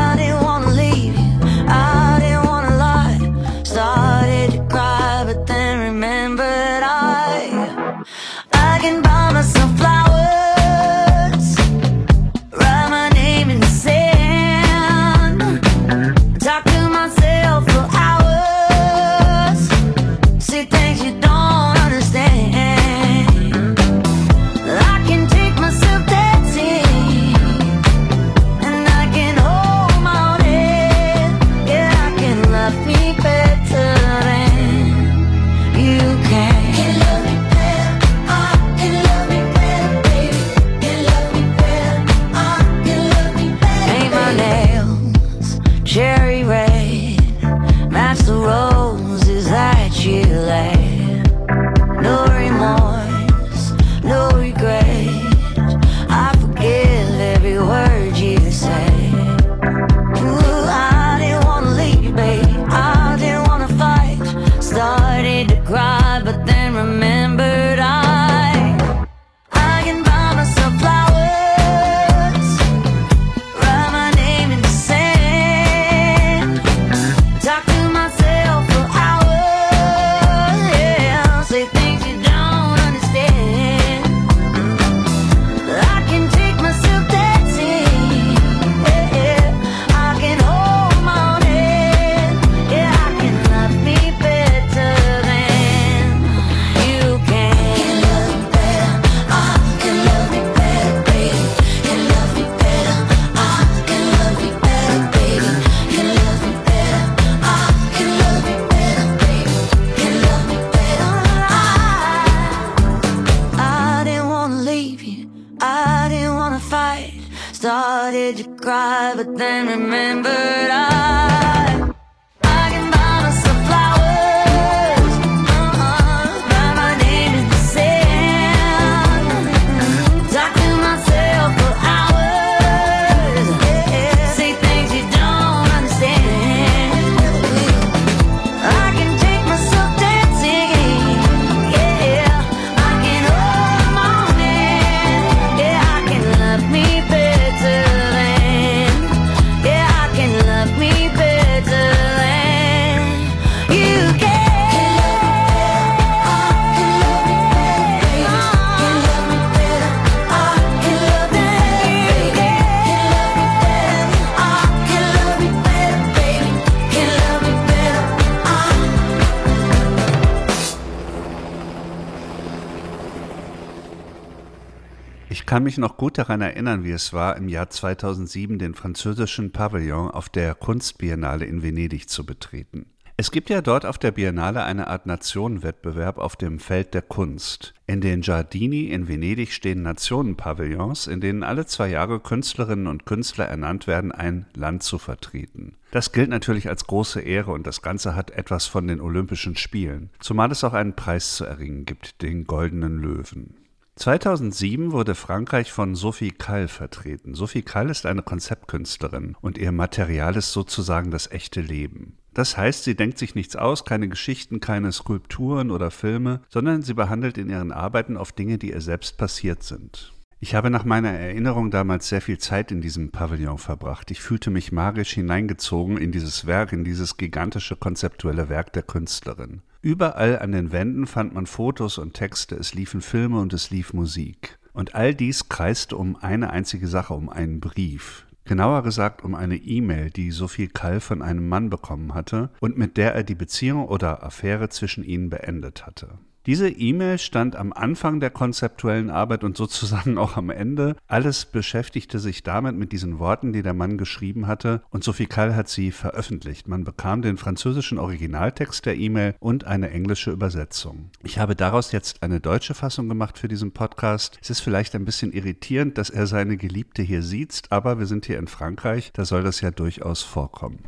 kann 175.51 175.63
mich 175.63 175.77
noch 175.77 175.97
gut 175.97 176.17
daran 176.17 176.39
erinnern, 176.39 176.85
wie 176.85 176.91
es 176.91 177.11
war, 177.11 177.35
im 177.35 177.49
Jahr 177.49 177.69
2007 177.69 178.57
den 178.57 178.73
französischen 178.73 179.51
Pavillon 179.51 180.09
auf 180.09 180.29
der 180.29 180.55
Kunstbiennale 180.55 181.43
in 181.43 181.61
Venedig 181.61 182.07
zu 182.07 182.25
betreten. 182.25 182.85
Es 183.17 183.31
gibt 183.31 183.49
ja 183.49 183.61
dort 183.61 183.85
auf 183.85 183.97
der 183.97 184.11
Biennale 184.11 184.63
eine 184.63 184.87
Art 184.87 185.07
Nationenwettbewerb 185.07 186.19
auf 186.19 186.37
dem 186.37 186.59
Feld 186.59 186.93
der 186.93 187.01
Kunst. 187.01 187.73
In 187.85 187.99
den 187.99 188.21
Giardini 188.21 188.85
in 188.85 189.09
Venedig 189.09 189.51
stehen 189.51 189.81
Nationenpavillons, 189.81 191.07
in 191.07 191.19
denen 191.19 191.43
alle 191.43 191.65
zwei 191.65 191.89
Jahre 191.89 192.21
Künstlerinnen 192.21 192.87
und 192.87 193.05
Künstler 193.05 193.47
ernannt 193.47 193.87
werden, 193.87 194.13
ein 194.13 194.45
Land 194.55 194.83
zu 194.83 194.99
vertreten. 194.99 195.75
Das 195.91 196.13
gilt 196.13 196.29
natürlich 196.29 196.69
als 196.69 196.87
große 196.87 197.19
Ehre 197.19 197.51
und 197.51 197.67
das 197.67 197.81
Ganze 197.81 198.15
hat 198.15 198.31
etwas 198.31 198.67
von 198.67 198.87
den 198.87 199.01
Olympischen 199.01 199.57
Spielen, 199.57 200.11
zumal 200.21 200.49
es 200.49 200.63
auch 200.63 200.71
einen 200.71 200.95
Preis 200.95 201.35
zu 201.35 201.43
erringen 201.43 201.83
gibt, 201.83 202.21
den 202.21 202.45
Goldenen 202.45 202.99
Löwen. 202.99 203.60
2007 203.95 204.93
wurde 204.93 205.15
Frankreich 205.15 205.71
von 205.71 205.95
Sophie 205.95 206.31
Kall 206.31 206.67
vertreten. 206.67 207.35
Sophie 207.35 207.61
Kall 207.61 207.89
ist 207.89 208.05
eine 208.05 208.23
Konzeptkünstlerin 208.23 209.35
und 209.41 209.57
ihr 209.57 209.71
Material 209.71 210.35
ist 210.37 210.53
sozusagen 210.53 211.11
das 211.11 211.29
echte 211.29 211.61
Leben. 211.61 212.17
Das 212.33 212.57
heißt, 212.57 212.85
sie 212.85 212.95
denkt 212.95 213.17
sich 213.17 213.35
nichts 213.35 213.57
aus, 213.57 213.83
keine 213.83 214.07
Geschichten, 214.07 214.61
keine 214.61 214.93
Skulpturen 214.93 215.69
oder 215.69 215.91
Filme, 215.91 216.41
sondern 216.47 216.81
sie 216.81 216.93
behandelt 216.93 217.37
in 217.37 217.49
ihren 217.49 217.73
Arbeiten 217.73 218.15
oft 218.15 218.39
Dinge, 218.39 218.57
die 218.57 218.71
ihr 218.71 218.81
selbst 218.81 219.17
passiert 219.17 219.63
sind. 219.63 220.13
Ich 220.39 220.55
habe 220.55 220.71
nach 220.71 220.85
meiner 220.85 221.11
Erinnerung 221.11 221.69
damals 221.69 222.07
sehr 222.09 222.21
viel 222.21 222.39
Zeit 222.39 222.71
in 222.71 222.81
diesem 222.81 223.11
Pavillon 223.11 223.59
verbracht. 223.59 224.09
Ich 224.09 224.21
fühlte 224.21 224.49
mich 224.49 224.71
magisch 224.71 225.11
hineingezogen 225.11 225.97
in 225.97 226.11
dieses 226.11 226.47
Werk, 226.47 226.73
in 226.73 226.83
dieses 226.83 227.17
gigantische 227.17 227.75
konzeptuelle 227.75 228.49
Werk 228.49 228.73
der 228.73 228.81
Künstlerin. 228.81 229.61
Überall 229.81 230.37
an 230.37 230.51
den 230.51 230.71
Wänden 230.71 231.07
fand 231.07 231.33
man 231.33 231.47
Fotos 231.47 231.97
und 231.97 232.13
Texte, 232.13 232.55
es 232.55 232.75
liefen 232.75 233.01
Filme 233.01 233.39
und 233.39 233.51
es 233.51 233.71
lief 233.71 233.93
Musik. 233.93 234.59
Und 234.73 234.93
all 234.93 235.15
dies 235.15 235.49
kreiste 235.49 235.97
um 235.97 236.15
eine 236.15 236.51
einzige 236.51 236.87
Sache, 236.87 237.15
um 237.15 237.29
einen 237.29 237.59
Brief. 237.59 238.27
Genauer 238.45 238.83
gesagt 238.83 239.23
um 239.23 239.33
eine 239.33 239.55
E-Mail, 239.55 240.11
die 240.11 240.31
Sophie 240.31 240.67
Kall 240.67 240.99
von 240.99 241.21
einem 241.21 241.49
Mann 241.49 241.69
bekommen 241.69 242.13
hatte 242.13 242.51
und 242.59 242.77
mit 242.77 242.97
der 242.97 243.15
er 243.15 243.23
die 243.23 243.35
Beziehung 243.35 243.85
oder 243.85 244.23
Affäre 244.23 244.69
zwischen 244.69 245.03
ihnen 245.03 245.29
beendet 245.29 245.85
hatte. 245.85 246.19
Diese 246.47 246.69
E-Mail 246.69 247.19
stand 247.19 247.55
am 247.55 247.71
Anfang 247.71 248.19
der 248.19 248.31
konzeptuellen 248.31 249.11
Arbeit 249.11 249.43
und 249.43 249.55
sozusagen 249.55 250.17
auch 250.17 250.37
am 250.37 250.49
Ende. 250.49 250.95
Alles 251.07 251.45
beschäftigte 251.45 252.17
sich 252.17 252.41
damit 252.41 252.75
mit 252.75 252.91
diesen 252.91 253.19
Worten, 253.19 253.53
die 253.53 253.61
der 253.61 253.73
Mann 253.73 253.97
geschrieben 253.97 254.47
hatte, 254.47 254.81
und 254.89 255.03
Sophie 255.03 255.27
Kall 255.27 255.55
hat 255.55 255.69
sie 255.69 255.91
veröffentlicht. 255.91 256.67
Man 256.67 256.83
bekam 256.83 257.21
den 257.21 257.37
französischen 257.37 257.99
Originaltext 257.99 258.85
der 258.85 258.97
E-Mail 258.97 259.35
und 259.39 259.65
eine 259.65 259.91
englische 259.91 260.31
Übersetzung. 260.31 261.11
Ich 261.23 261.37
habe 261.37 261.55
daraus 261.55 261.91
jetzt 261.91 262.23
eine 262.23 262.39
deutsche 262.39 262.73
Fassung 262.73 263.07
gemacht 263.07 263.37
für 263.37 263.47
diesen 263.47 263.71
Podcast. 263.71 264.39
Es 264.41 264.49
ist 264.49 264.61
vielleicht 264.61 264.95
ein 264.95 265.05
bisschen 265.05 265.31
irritierend, 265.33 265.97
dass 265.97 266.09
er 266.09 266.25
seine 266.25 266.57
Geliebte 266.57 267.03
hier 267.03 267.21
sieht, 267.21 267.61
aber 267.69 267.99
wir 267.99 268.07
sind 268.07 268.25
hier 268.25 268.39
in 268.39 268.47
Frankreich, 268.47 269.11
da 269.13 269.25
soll 269.25 269.43
das 269.43 269.61
ja 269.61 269.69
durchaus 269.69 270.23
vorkommen. 270.23 270.79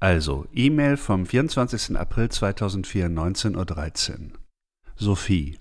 Also, 0.00 0.46
E-Mail 0.52 0.96
vom 0.96 1.26
24. 1.26 1.98
April 1.98 2.28
2004, 2.28 3.08
19.13 3.08 4.10
Uhr. 4.12 4.37
Sophie. 5.00 5.60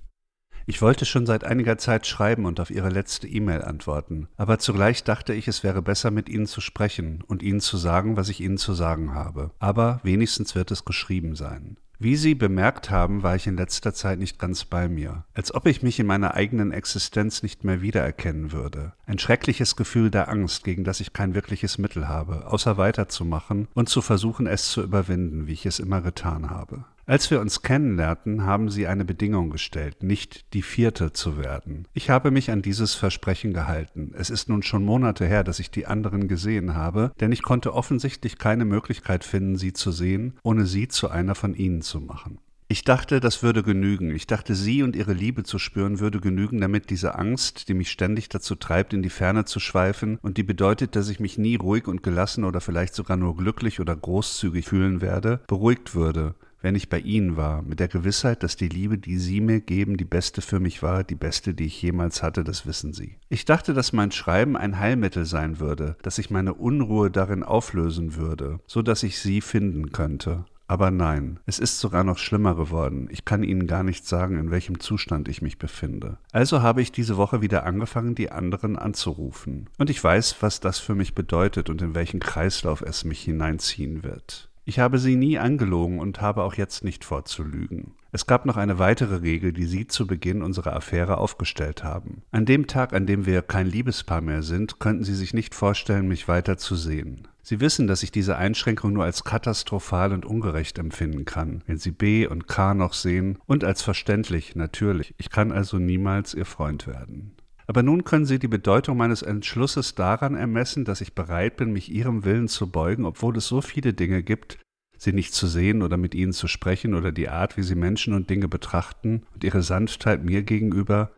Ich 0.65 0.81
wollte 0.81 1.05
schon 1.05 1.27
seit 1.27 1.43
einiger 1.43 1.77
Zeit 1.77 2.07
schreiben 2.07 2.45
und 2.45 2.59
auf 2.59 2.71
Ihre 2.71 2.89
letzte 2.89 3.27
E-Mail 3.27 3.61
antworten, 3.61 4.27
aber 4.35 4.57
zugleich 4.57 5.03
dachte 5.03 5.33
ich, 5.35 5.47
es 5.47 5.63
wäre 5.63 5.83
besser, 5.83 6.09
mit 6.09 6.27
Ihnen 6.27 6.47
zu 6.47 6.59
sprechen 6.59 7.23
und 7.27 7.43
Ihnen 7.43 7.61
zu 7.61 7.77
sagen, 7.77 8.17
was 8.17 8.29
ich 8.29 8.41
Ihnen 8.41 8.57
zu 8.57 8.73
sagen 8.73 9.13
habe. 9.13 9.51
Aber 9.59 9.99
wenigstens 10.01 10.55
wird 10.55 10.71
es 10.71 10.85
geschrieben 10.85 11.35
sein. 11.35 11.77
Wie 11.99 12.15
Sie 12.15 12.33
bemerkt 12.33 12.89
haben, 12.89 13.21
war 13.21 13.35
ich 13.35 13.45
in 13.45 13.57
letzter 13.57 13.93
Zeit 13.93 14.17
nicht 14.17 14.39
ganz 14.39 14.65
bei 14.65 14.89
mir, 14.89 15.23
als 15.35 15.53
ob 15.53 15.67
ich 15.67 15.83
mich 15.83 15.99
in 15.99 16.07
meiner 16.07 16.33
eigenen 16.33 16.71
Existenz 16.71 17.43
nicht 17.43 17.63
mehr 17.63 17.81
wiedererkennen 17.81 18.51
würde. 18.51 18.93
Ein 19.05 19.19
schreckliches 19.19 19.75
Gefühl 19.75 20.09
der 20.09 20.29
Angst, 20.29 20.63
gegen 20.63 20.83
das 20.83 20.99
ich 20.99 21.13
kein 21.13 21.35
wirkliches 21.35 21.77
Mittel 21.77 22.07
habe, 22.07 22.47
außer 22.47 22.77
weiterzumachen 22.77 23.67
und 23.75 23.87
zu 23.87 24.01
versuchen, 24.01 24.47
es 24.47 24.71
zu 24.71 24.81
überwinden, 24.81 25.45
wie 25.45 25.53
ich 25.53 25.67
es 25.67 25.79
immer 25.79 26.01
getan 26.01 26.49
habe. 26.49 26.85
Als 27.09 27.31
wir 27.31 27.39
uns 27.39 27.61
kennenlernten, 27.61 28.45
haben 28.45 28.69
sie 28.69 28.85
eine 28.85 29.05
Bedingung 29.05 29.49
gestellt, 29.49 30.03
nicht 30.03 30.53
die 30.53 30.61
vierte 30.61 31.13
zu 31.13 31.37
werden. 31.37 31.87
Ich 31.93 32.09
habe 32.09 32.31
mich 32.31 32.51
an 32.51 32.61
dieses 32.61 32.95
Versprechen 32.95 33.53
gehalten. 33.53 34.11
Es 34.13 34.29
ist 34.29 34.49
nun 34.49 34.61
schon 34.61 34.83
Monate 34.83 35.25
her, 35.25 35.45
dass 35.45 35.59
ich 35.59 35.71
die 35.71 35.85
anderen 35.85 36.27
gesehen 36.27 36.75
habe, 36.75 37.13
denn 37.21 37.31
ich 37.31 37.43
konnte 37.43 37.73
offensichtlich 37.73 38.37
keine 38.37 38.65
Möglichkeit 38.65 39.23
finden, 39.23 39.55
sie 39.55 39.71
zu 39.71 39.93
sehen, 39.93 40.33
ohne 40.43 40.65
sie 40.65 40.89
zu 40.89 41.09
einer 41.09 41.33
von 41.33 41.55
ihnen 41.55 41.81
zu 41.81 42.01
machen. 42.01 42.39
Ich 42.67 42.83
dachte, 42.83 43.21
das 43.21 43.41
würde 43.41 43.63
genügen. 43.63 44.13
Ich 44.13 44.27
dachte, 44.27 44.53
sie 44.53 44.83
und 44.83 44.93
ihre 44.93 45.13
Liebe 45.13 45.43
zu 45.43 45.59
spüren 45.59 46.01
würde 46.01 46.19
genügen, 46.19 46.59
damit 46.59 46.89
diese 46.89 47.15
Angst, 47.15 47.69
die 47.69 47.73
mich 47.73 47.89
ständig 47.89 48.27
dazu 48.27 48.55
treibt, 48.55 48.91
in 48.91 49.01
die 49.01 49.09
Ferne 49.09 49.45
zu 49.45 49.61
schweifen 49.61 50.19
und 50.21 50.35
die 50.35 50.43
bedeutet, 50.43 50.97
dass 50.97 51.07
ich 51.07 51.21
mich 51.21 51.37
nie 51.37 51.55
ruhig 51.55 51.87
und 51.87 52.03
gelassen 52.03 52.43
oder 52.43 52.59
vielleicht 52.59 52.93
sogar 52.95 53.15
nur 53.15 53.37
glücklich 53.37 53.79
oder 53.79 53.95
großzügig 53.95 54.67
fühlen 54.67 54.99
werde, 54.99 55.39
beruhigt 55.47 55.95
würde 55.95 56.35
wenn 56.61 56.75
ich 56.75 56.89
bei 56.89 56.99
Ihnen 56.99 57.37
war, 57.37 57.61
mit 57.61 57.79
der 57.79 57.87
Gewissheit, 57.87 58.43
dass 58.43 58.55
die 58.55 58.67
Liebe, 58.67 58.97
die 58.97 59.17
Sie 59.17 59.41
mir 59.41 59.61
geben, 59.61 59.97
die 59.97 60.05
beste 60.05 60.41
für 60.41 60.59
mich 60.59 60.81
war, 60.81 61.03
die 61.03 61.15
beste, 61.15 61.53
die 61.53 61.65
ich 61.65 61.81
jemals 61.81 62.23
hatte, 62.23 62.43
das 62.43 62.65
wissen 62.65 62.93
Sie. 62.93 63.17
Ich 63.29 63.45
dachte, 63.45 63.73
dass 63.73 63.93
mein 63.93 64.11
Schreiben 64.11 64.57
ein 64.57 64.79
Heilmittel 64.79 65.25
sein 65.25 65.59
würde, 65.59 65.97
dass 66.01 66.17
ich 66.17 66.29
meine 66.29 66.53
Unruhe 66.53 67.11
darin 67.11 67.43
auflösen 67.43 68.15
würde, 68.15 68.59
so 68.67 68.81
dass 68.81 69.03
ich 69.03 69.19
Sie 69.19 69.41
finden 69.41 69.91
könnte. 69.91 70.45
Aber 70.69 70.91
nein, 70.91 71.39
es 71.45 71.59
ist 71.59 71.79
sogar 71.79 72.03
noch 72.03 72.17
schlimmer 72.17 72.53
geworden. 72.55 73.07
Ich 73.09 73.23
kann 73.23 73.41
Ihnen 73.41 73.67
gar 73.67 73.83
nicht 73.83 74.05
sagen, 74.05 74.37
in 74.37 74.51
welchem 74.51 74.81
Zustand 74.81 75.29
ich 75.29 75.41
mich 75.41 75.57
befinde. 75.57 76.17
Also 76.33 76.61
habe 76.61 76.81
ich 76.81 76.91
diese 76.91 77.15
Woche 77.15 77.41
wieder 77.41 77.65
angefangen, 77.65 78.15
die 78.15 78.31
anderen 78.31 78.77
anzurufen. 78.77 79.69
Und 79.77 79.89
ich 79.89 80.03
weiß, 80.03 80.37
was 80.41 80.59
das 80.59 80.79
für 80.79 80.93
mich 80.93 81.15
bedeutet 81.15 81.69
und 81.69 81.81
in 81.81 81.95
welchen 81.95 82.19
Kreislauf 82.19 82.81
es 82.81 83.05
mich 83.05 83.21
hineinziehen 83.21 84.03
wird. 84.03 84.49
Ich 84.67 84.79
habe 84.79 84.99
sie 84.99 85.15
nie 85.15 85.39
angelogen 85.39 85.97
und 85.97 86.19
habe 86.19 86.43
auch 86.43 86.55
jetzt 86.55 86.83
nicht 86.83 87.05
vorzulügen. 87.05 87.93
Es 88.11 88.27
gab 88.27 88.45
noch 88.45 88.57
eine 88.57 88.79
weitere 88.79 89.21
Regel, 89.21 89.53
die 89.53 89.63
Sie 89.63 89.87
zu 89.87 90.05
Beginn 90.05 90.41
unserer 90.41 90.75
Affäre 90.75 91.19
aufgestellt 91.19 91.85
haben. 91.85 92.23
An 92.31 92.43
dem 92.43 92.67
Tag, 92.67 92.91
an 92.91 93.05
dem 93.05 93.25
wir 93.25 93.43
kein 93.43 93.67
Liebespaar 93.67 94.19
mehr 94.19 94.43
sind, 94.43 94.77
könnten 94.79 95.05
Sie 95.05 95.15
sich 95.15 95.33
nicht 95.33 95.55
vorstellen, 95.55 96.09
mich 96.09 96.27
weiter 96.27 96.57
zu 96.57 96.75
sehen. 96.75 97.29
Sie 97.41 97.61
wissen, 97.61 97.87
dass 97.87 98.03
ich 98.03 98.11
diese 98.11 98.35
Einschränkung 98.35 98.91
nur 98.91 99.05
als 99.05 99.23
katastrophal 99.23 100.11
und 100.11 100.25
ungerecht 100.25 100.79
empfinden 100.79 101.23
kann, 101.23 101.63
wenn 101.65 101.77
Sie 101.77 101.91
B 101.91 102.27
und 102.27 102.49
K 102.49 102.73
noch 102.73 102.91
sehen, 102.91 103.39
und 103.45 103.63
als 103.63 103.81
verständlich, 103.81 104.57
natürlich. 104.57 105.15
Ich 105.17 105.29
kann 105.29 105.53
also 105.53 105.77
niemals 105.77 106.33
Ihr 106.33 106.45
Freund 106.45 106.87
werden. 106.87 107.36
Aber 107.67 107.83
nun 107.83 108.05
können 108.05 108.25
Sie 108.25 108.39
die 108.39 108.47
Bedeutung 108.47 108.95
meines 108.97 109.21
Entschlusses 109.21 109.93
daran 109.93 110.35
ermessen, 110.35 110.85
dass 110.85 111.01
ich 111.01 111.13
bereit 111.13 111.57
bin, 111.57 111.73
mich 111.73 111.91
Ihrem 111.91 112.23
Willen 112.23 112.47
zu 112.47 112.71
beugen, 112.71 113.05
obwohl 113.05 113.35
es 113.37 113.47
so 113.47 113.61
viele 113.61 113.93
Dinge 113.93 114.23
gibt, 114.23 114.57
Sie 114.97 115.11
nicht 115.11 115.33
zu 115.33 115.47
sehen 115.47 115.83
oder 115.83 115.97
mit 115.97 116.15
Ihnen 116.15 116.33
zu 116.33 116.47
sprechen 116.47 116.95
oder 116.95 117.11
die 117.11 117.29
Art, 117.29 117.57
wie 117.57 117.63
Sie 117.63 117.75
Menschen 117.75 118.13
und 118.13 118.29
Dinge 118.29 118.47
betrachten 118.47 119.23
und 119.33 119.43
Ihre 119.43 119.61
Sanftheit 119.61 120.23
mir 120.23 120.43
gegenüber, 120.43 121.11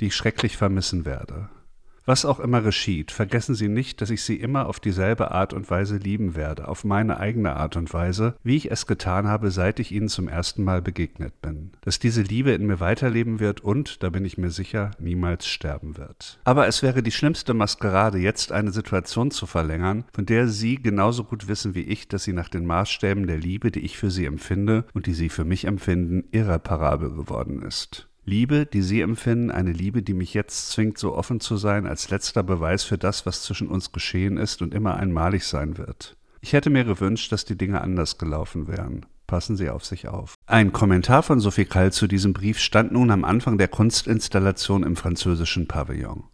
die 0.00 0.06
ich 0.06 0.16
schrecklich 0.16 0.56
vermissen 0.56 1.04
werde. 1.04 1.48
Was 2.04 2.24
auch 2.24 2.40
immer 2.40 2.62
geschieht, 2.62 3.12
vergessen 3.12 3.54
Sie 3.54 3.68
nicht, 3.68 4.00
dass 4.00 4.10
ich 4.10 4.22
Sie 4.22 4.34
immer 4.34 4.66
auf 4.66 4.80
dieselbe 4.80 5.30
Art 5.30 5.52
und 5.52 5.70
Weise 5.70 5.98
lieben 5.98 6.34
werde, 6.34 6.66
auf 6.66 6.82
meine 6.82 7.20
eigene 7.20 7.54
Art 7.54 7.76
und 7.76 7.92
Weise, 7.94 8.34
wie 8.42 8.56
ich 8.56 8.72
es 8.72 8.88
getan 8.88 9.28
habe, 9.28 9.52
seit 9.52 9.78
ich 9.78 9.92
Ihnen 9.92 10.08
zum 10.08 10.26
ersten 10.26 10.64
Mal 10.64 10.82
begegnet 10.82 11.40
bin. 11.40 11.70
Dass 11.82 12.00
diese 12.00 12.22
Liebe 12.22 12.50
in 12.50 12.66
mir 12.66 12.80
weiterleben 12.80 13.38
wird 13.38 13.60
und, 13.60 14.02
da 14.02 14.10
bin 14.10 14.24
ich 14.24 14.36
mir 14.36 14.50
sicher, 14.50 14.90
niemals 14.98 15.46
sterben 15.46 15.96
wird. 15.96 16.40
Aber 16.42 16.66
es 16.66 16.82
wäre 16.82 17.04
die 17.04 17.12
schlimmste 17.12 17.54
Maskerade, 17.54 18.18
jetzt 18.18 18.50
eine 18.50 18.72
Situation 18.72 19.30
zu 19.30 19.46
verlängern, 19.46 20.04
von 20.12 20.26
der 20.26 20.48
Sie 20.48 20.82
genauso 20.82 21.22
gut 21.22 21.46
wissen 21.46 21.76
wie 21.76 21.82
ich, 21.82 22.08
dass 22.08 22.24
sie 22.24 22.32
nach 22.32 22.48
den 22.48 22.66
Maßstäben 22.66 23.28
der 23.28 23.38
Liebe, 23.38 23.70
die 23.70 23.80
ich 23.80 23.96
für 23.96 24.10
Sie 24.10 24.26
empfinde 24.26 24.84
und 24.92 25.06
die 25.06 25.14
Sie 25.14 25.28
für 25.28 25.44
mich 25.44 25.66
empfinden, 25.66 26.24
irreparabel 26.32 27.10
geworden 27.10 27.62
ist. 27.62 28.08
Liebe, 28.24 28.66
die 28.66 28.82
Sie 28.82 29.00
empfinden, 29.00 29.50
eine 29.50 29.72
Liebe, 29.72 30.02
die 30.02 30.14
mich 30.14 30.32
jetzt 30.32 30.70
zwingt, 30.70 30.96
so 30.96 31.14
offen 31.14 31.40
zu 31.40 31.56
sein, 31.56 31.86
als 31.86 32.10
letzter 32.10 32.44
Beweis 32.44 32.84
für 32.84 32.98
das, 32.98 33.26
was 33.26 33.42
zwischen 33.42 33.68
uns 33.68 33.90
geschehen 33.90 34.36
ist 34.36 34.62
und 34.62 34.74
immer 34.74 34.96
einmalig 34.96 35.44
sein 35.44 35.76
wird. 35.76 36.16
Ich 36.40 36.52
hätte 36.52 36.70
mir 36.70 36.84
gewünscht, 36.84 37.32
dass 37.32 37.44
die 37.44 37.58
Dinge 37.58 37.80
anders 37.80 38.18
gelaufen 38.18 38.68
wären. 38.68 39.06
Passen 39.26 39.56
Sie 39.56 39.70
auf 39.70 39.84
sich 39.84 40.08
auf. 40.08 40.34
Ein 40.46 40.72
Kommentar 40.72 41.22
von 41.22 41.40
Sophie 41.40 41.64
Kall 41.64 41.92
zu 41.92 42.06
diesem 42.06 42.32
Brief 42.32 42.58
stand 42.58 42.92
nun 42.92 43.10
am 43.10 43.24
Anfang 43.24 43.58
der 43.58 43.68
Kunstinstallation 43.68 44.82
im 44.82 44.94
französischen 44.94 45.66
Pavillon. 45.66 46.24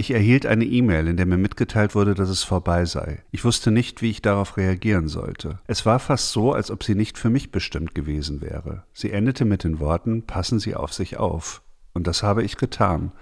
Ich 0.00 0.12
erhielt 0.12 0.46
eine 0.46 0.64
E-Mail, 0.64 1.08
in 1.08 1.18
der 1.18 1.26
mir 1.26 1.36
mitgeteilt 1.36 1.94
wurde, 1.94 2.14
dass 2.14 2.30
es 2.30 2.42
vorbei 2.42 2.86
sei. 2.86 3.22
Ich 3.32 3.44
wusste 3.44 3.70
nicht, 3.70 4.00
wie 4.00 4.08
ich 4.08 4.22
darauf 4.22 4.56
reagieren 4.56 5.08
sollte. 5.08 5.58
Es 5.66 5.84
war 5.84 5.98
fast 5.98 6.32
so, 6.32 6.54
als 6.54 6.70
ob 6.70 6.84
sie 6.84 6.94
nicht 6.94 7.18
für 7.18 7.28
mich 7.28 7.50
bestimmt 7.50 7.94
gewesen 7.94 8.40
wäre. 8.40 8.84
Sie 8.94 9.10
endete 9.10 9.44
mit 9.44 9.62
den 9.62 9.78
Worten 9.78 10.22
Passen 10.22 10.58
Sie 10.58 10.74
auf 10.74 10.94
sich 10.94 11.18
auf. 11.18 11.60
Und 11.92 12.06
das 12.06 12.22
habe 12.22 12.42
ich 12.42 12.56
getan. 12.56 13.12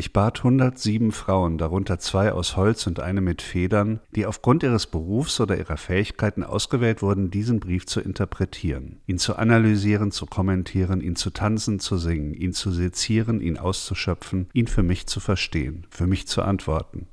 Ich 0.00 0.14
bat 0.14 0.38
107 0.38 1.12
Frauen, 1.12 1.58
darunter 1.58 1.98
zwei 1.98 2.32
aus 2.32 2.56
Holz 2.56 2.86
und 2.86 3.00
eine 3.00 3.20
mit 3.20 3.42
Federn, 3.42 4.00
die 4.16 4.24
aufgrund 4.24 4.62
ihres 4.62 4.86
Berufs 4.86 5.38
oder 5.40 5.58
ihrer 5.58 5.76
Fähigkeiten 5.76 6.42
ausgewählt 6.42 7.02
wurden, 7.02 7.30
diesen 7.30 7.60
Brief 7.60 7.84
zu 7.84 8.00
interpretieren, 8.00 9.02
ihn 9.06 9.18
zu 9.18 9.36
analysieren, 9.36 10.10
zu 10.10 10.24
kommentieren, 10.24 11.02
ihn 11.02 11.16
zu 11.16 11.28
tanzen, 11.28 11.80
zu 11.80 11.98
singen, 11.98 12.32
ihn 12.32 12.54
zu 12.54 12.72
sezieren, 12.72 13.42
ihn 13.42 13.58
auszuschöpfen, 13.58 14.48
ihn 14.54 14.68
für 14.68 14.82
mich 14.82 15.06
zu 15.06 15.20
verstehen, 15.20 15.86
für 15.90 16.06
mich 16.06 16.26
zu 16.26 16.40
antworten. 16.40 17.06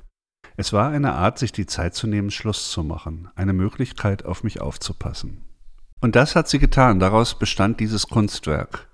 Es 0.55 0.71
war 0.71 0.89
eine 0.89 1.11
Art, 1.11 1.39
sich 1.39 1.51
die 1.51 1.65
Zeit 1.65 1.93
zu 1.93 2.07
nehmen, 2.07 2.31
Schluss 2.31 2.71
zu 2.71 2.85
machen, 2.85 3.27
eine 3.35 3.51
Möglichkeit, 3.51 4.23
auf 4.23 4.45
mich 4.45 4.61
aufzupassen. 4.61 5.41
Und 5.99 6.15
das 6.15 6.37
hat 6.37 6.47
sie 6.47 6.59
getan, 6.59 7.01
daraus 7.01 7.37
bestand 7.37 7.81
dieses 7.81 8.07
Kunstwerk. 8.07 8.86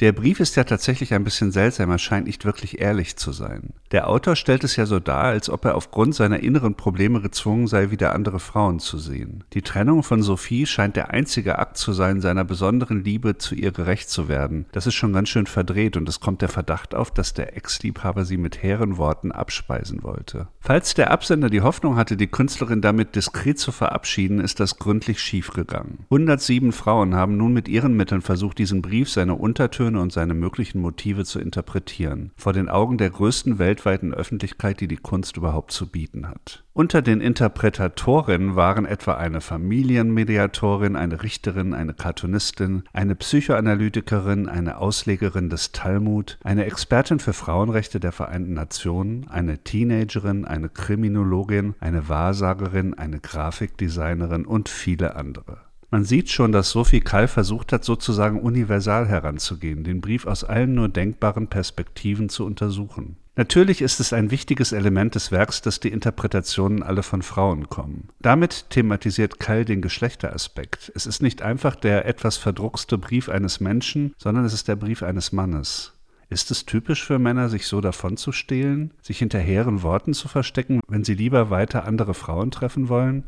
Der 0.00 0.12
Brief 0.12 0.40
ist 0.40 0.56
ja 0.56 0.64
tatsächlich 0.64 1.12
ein 1.12 1.24
bisschen 1.24 1.52
seltsam, 1.52 1.90
er 1.90 1.98
scheint 1.98 2.26
nicht 2.26 2.46
wirklich 2.46 2.80
ehrlich 2.80 3.16
zu 3.16 3.32
sein. 3.32 3.74
Der 3.92 4.08
Autor 4.08 4.34
stellt 4.34 4.64
es 4.64 4.76
ja 4.76 4.86
so 4.86 4.98
dar, 4.98 5.24
als 5.24 5.50
ob 5.50 5.66
er 5.66 5.74
aufgrund 5.74 6.14
seiner 6.14 6.40
inneren 6.40 6.74
Probleme 6.74 7.20
gezwungen 7.20 7.66
sei, 7.66 7.90
wieder 7.90 8.14
andere 8.14 8.40
Frauen 8.40 8.78
zu 8.78 8.96
sehen. 8.96 9.44
Die 9.52 9.60
Trennung 9.60 10.02
von 10.02 10.22
Sophie 10.22 10.64
scheint 10.64 10.96
der 10.96 11.10
einzige 11.10 11.58
Akt 11.58 11.76
zu 11.76 11.92
sein, 11.92 12.22
seiner 12.22 12.44
besonderen 12.44 13.04
Liebe 13.04 13.36
zu 13.36 13.54
ihr 13.54 13.72
gerecht 13.72 14.08
zu 14.08 14.26
werden. 14.26 14.64
Das 14.72 14.86
ist 14.86 14.94
schon 14.94 15.12
ganz 15.12 15.28
schön 15.28 15.44
verdreht 15.44 15.98
und 15.98 16.08
es 16.08 16.20
kommt 16.20 16.40
der 16.40 16.48
Verdacht 16.48 16.94
auf, 16.94 17.10
dass 17.10 17.34
der 17.34 17.54
Ex-Liebhaber 17.58 18.24
sie 18.24 18.38
mit 18.38 18.62
hehren 18.62 18.96
Worten 18.96 19.32
abspeisen 19.32 20.02
wollte. 20.02 20.48
Falls 20.60 20.94
der 20.94 21.10
Absender 21.10 21.50
die 21.50 21.60
Hoffnung 21.60 21.96
hatte, 21.96 22.16
die 22.16 22.26
Künstlerin 22.28 22.80
damit 22.80 23.16
diskret 23.16 23.58
zu 23.58 23.70
verabschieden, 23.70 24.40
ist 24.40 24.60
das 24.60 24.78
gründlich 24.78 25.20
schiefgegangen. 25.20 26.06
107 26.10 26.72
Frauen 26.72 27.14
haben 27.14 27.36
nun 27.36 27.52
mit 27.52 27.68
ihren 27.68 27.92
Mitteln 27.94 28.22
versucht, 28.22 28.56
diesen 28.56 28.80
Brief, 28.80 29.10
seine 29.10 29.34
Untertöne 29.34 29.89
und 29.96 30.12
seine 30.12 30.34
möglichen 30.34 30.80
Motive 30.80 31.24
zu 31.24 31.40
interpretieren, 31.40 32.32
vor 32.36 32.52
den 32.52 32.68
Augen 32.68 32.98
der 32.98 33.10
größten 33.10 33.58
Welt 33.58 33.70
weltweiten 33.70 34.12
Öffentlichkeit, 34.12 34.80
die 34.80 34.88
die 34.88 34.96
Kunst 34.96 35.36
überhaupt 35.36 35.70
zu 35.70 35.86
bieten 35.86 36.28
hat. 36.28 36.64
Unter 36.72 37.02
den 37.02 37.20
Interpretatorinnen 37.20 38.56
waren 38.56 38.84
etwa 38.84 39.14
eine 39.14 39.40
Familienmediatorin, 39.40 40.96
eine 40.96 41.22
Richterin, 41.22 41.72
eine 41.72 41.94
Cartoonistin, 41.94 42.82
eine 42.92 43.14
Psychoanalytikerin, 43.14 44.48
eine 44.48 44.78
Auslegerin 44.78 45.50
des 45.50 45.72
Talmud, 45.72 46.38
eine 46.42 46.64
Expertin 46.64 47.20
für 47.20 47.32
Frauenrechte 47.32 48.00
der 48.00 48.12
Vereinten 48.12 48.54
Nationen, 48.54 49.28
eine 49.28 49.58
Teenagerin, 49.58 50.44
eine 50.44 50.68
Kriminologin, 50.68 51.74
eine 51.80 52.08
Wahrsagerin, 52.08 52.94
eine 52.94 53.20
Grafikdesignerin 53.20 54.46
und 54.46 54.68
viele 54.68 55.16
andere. 55.16 55.69
Man 55.90 56.04
sieht 56.04 56.30
schon, 56.30 56.52
dass 56.52 56.70
Sophie 56.70 57.00
Kall 57.00 57.26
versucht 57.26 57.72
hat, 57.72 57.84
sozusagen 57.84 58.40
universal 58.40 59.08
heranzugehen, 59.08 59.82
den 59.82 60.00
Brief 60.00 60.24
aus 60.26 60.44
allen 60.44 60.74
nur 60.74 60.88
denkbaren 60.88 61.48
Perspektiven 61.48 62.28
zu 62.28 62.46
untersuchen. 62.46 63.16
Natürlich 63.34 63.80
ist 63.80 64.00
es 64.00 64.12
ein 64.12 64.30
wichtiges 64.30 64.72
Element 64.72 65.14
des 65.14 65.32
Werks, 65.32 65.62
dass 65.62 65.80
die 65.80 65.88
Interpretationen 65.88 66.82
alle 66.82 67.02
von 67.02 67.22
Frauen 67.22 67.68
kommen. 67.68 68.08
Damit 68.20 68.70
thematisiert 68.70 69.40
Kall 69.40 69.64
den 69.64 69.82
Geschlechteraspekt. 69.82 70.92
Es 70.94 71.06
ist 71.06 71.22
nicht 71.22 71.42
einfach 71.42 71.74
der 71.74 72.06
etwas 72.06 72.36
verdruckste 72.36 72.98
Brief 72.98 73.28
eines 73.28 73.58
Menschen, 73.58 74.14
sondern 74.18 74.44
es 74.44 74.52
ist 74.52 74.68
der 74.68 74.76
Brief 74.76 75.02
eines 75.02 75.32
Mannes. 75.32 75.94
Ist 76.28 76.52
es 76.52 76.66
typisch 76.66 77.04
für 77.04 77.18
Männer, 77.18 77.48
sich 77.48 77.66
so 77.66 77.80
davonzustehlen, 77.80 78.94
sich 79.02 79.18
hinter 79.18 79.40
hehren 79.40 79.82
Worten 79.82 80.14
zu 80.14 80.28
verstecken, 80.28 80.80
wenn 80.86 81.02
sie 81.02 81.14
lieber 81.14 81.50
weiter 81.50 81.84
andere 81.84 82.14
Frauen 82.14 82.52
treffen 82.52 82.88
wollen? 82.88 83.24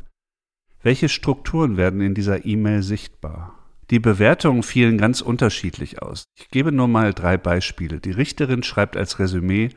Welche 0.85 1.07
Strukturen 1.07 1.77
werden 1.77 2.01
in 2.01 2.13
dieser 2.13 2.45
E-Mail 2.45 2.83
sichtbar? 2.83 3.57
Die 3.89 3.99
Bewertungen 3.99 4.63
fielen 4.63 4.97
ganz 4.97 5.21
unterschiedlich 5.21 6.01
aus. 6.01 6.25
Ich 6.37 6.49
gebe 6.49 6.73
nur 6.73 6.89
mal 6.89 7.13
drei 7.13 7.37
Beispiele. 7.37 8.01
Die 8.01 8.11
Richterin 8.11 8.63
schreibt 8.63 8.97
als 8.97 9.17
Resümee, 9.17 9.69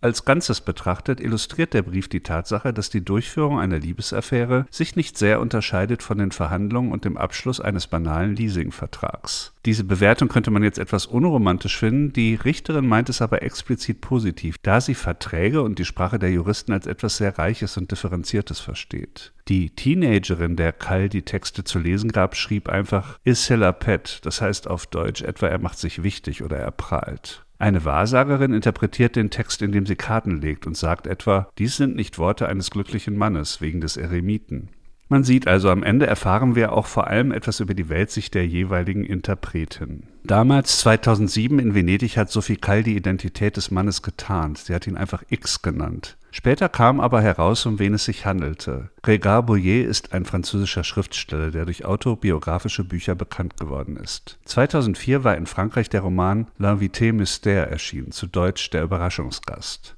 als 0.00 0.24
Ganzes 0.24 0.60
betrachtet 0.60 1.20
illustriert 1.20 1.74
der 1.74 1.82
Brief 1.82 2.08
die 2.08 2.20
Tatsache, 2.20 2.72
dass 2.72 2.88
die 2.90 3.04
Durchführung 3.04 3.58
einer 3.58 3.78
Liebesaffäre 3.78 4.66
sich 4.70 4.94
nicht 4.94 5.18
sehr 5.18 5.40
unterscheidet 5.40 6.02
von 6.02 6.18
den 6.18 6.30
Verhandlungen 6.30 6.92
und 6.92 7.04
dem 7.04 7.16
Abschluss 7.16 7.60
eines 7.60 7.88
banalen 7.88 8.36
Leasingvertrags. 8.36 9.54
Diese 9.64 9.84
Bewertung 9.84 10.28
könnte 10.28 10.50
man 10.50 10.62
jetzt 10.62 10.78
etwas 10.78 11.06
unromantisch 11.06 11.76
finden, 11.76 12.12
die 12.12 12.36
Richterin 12.36 12.86
meint 12.86 13.08
es 13.08 13.20
aber 13.20 13.42
explizit 13.42 14.00
positiv, 14.00 14.56
da 14.62 14.80
sie 14.80 14.94
Verträge 14.94 15.62
und 15.62 15.78
die 15.78 15.84
Sprache 15.84 16.18
der 16.18 16.30
Juristen 16.30 16.72
als 16.72 16.86
etwas 16.86 17.16
sehr 17.16 17.36
Reiches 17.36 17.76
und 17.76 17.90
Differenziertes 17.90 18.60
versteht. 18.60 19.32
Die 19.48 19.70
Teenagerin, 19.70 20.56
der 20.56 20.72
Kall 20.72 21.08
die 21.08 21.22
Texte 21.22 21.64
zu 21.64 21.78
lesen 21.78 22.12
gab, 22.12 22.36
schrieb 22.36 22.68
einfach 22.68 23.18
Is 23.24 23.50
pet, 23.80 24.20
das 24.22 24.40
heißt 24.40 24.68
auf 24.68 24.86
Deutsch 24.86 25.22
etwa 25.22 25.48
er 25.48 25.58
macht 25.58 25.78
sich 25.78 26.02
wichtig 26.02 26.42
oder 26.42 26.58
er 26.58 26.70
prahlt. 26.70 27.44
Eine 27.58 27.84
Wahrsagerin 27.84 28.52
interpretiert 28.52 29.16
den 29.16 29.30
Text, 29.30 29.62
indem 29.62 29.84
sie 29.84 29.96
Karten 29.96 30.40
legt 30.40 30.66
und 30.66 30.76
sagt 30.76 31.08
etwa, 31.08 31.48
dies 31.58 31.76
sind 31.76 31.96
nicht 31.96 32.18
Worte 32.18 32.48
eines 32.48 32.70
glücklichen 32.70 33.16
Mannes 33.16 33.60
wegen 33.60 33.80
des 33.80 33.96
Eremiten. 33.96 34.68
Man 35.08 35.24
sieht 35.24 35.48
also, 35.48 35.70
am 35.70 35.82
Ende 35.82 36.06
erfahren 36.06 36.54
wir 36.54 36.72
auch 36.72 36.86
vor 36.86 37.06
allem 37.06 37.32
etwas 37.32 37.60
über 37.60 37.72
die 37.72 37.88
Weltsicht 37.88 38.34
der 38.34 38.46
jeweiligen 38.46 39.04
Interpretin. 39.04 40.02
Damals, 40.22 40.78
2007 40.80 41.58
in 41.58 41.74
Venedig, 41.74 42.18
hat 42.18 42.30
Sophie 42.30 42.56
Kall 42.56 42.82
die 42.82 42.94
Identität 42.94 43.56
des 43.56 43.70
Mannes 43.70 44.02
getarnt. 44.02 44.58
Sie 44.58 44.74
hat 44.74 44.86
ihn 44.86 44.98
einfach 44.98 45.22
X 45.30 45.62
genannt. 45.62 46.17
Später 46.30 46.68
kam 46.68 47.00
aber 47.00 47.20
heraus, 47.20 47.66
um 47.66 47.78
wen 47.78 47.94
es 47.94 48.04
sich 48.04 48.26
handelte. 48.26 48.90
Régard 49.04 49.42
Boyer 49.42 49.86
ist 49.86 50.12
ein 50.12 50.24
französischer 50.24 50.84
Schriftsteller, 50.84 51.50
der 51.50 51.64
durch 51.64 51.84
autobiografische 51.84 52.84
Bücher 52.84 53.14
bekannt 53.14 53.56
geworden 53.56 53.96
ist. 53.96 54.38
2004 54.44 55.24
war 55.24 55.36
in 55.36 55.46
Frankreich 55.46 55.88
der 55.88 56.02
Roman 56.02 56.46
L'invité 56.58 57.12
mystère 57.12 57.64
erschienen, 57.64 58.12
zu 58.12 58.26
Deutsch 58.26 58.70
Der 58.70 58.82
Überraschungsgast. 58.82 59.97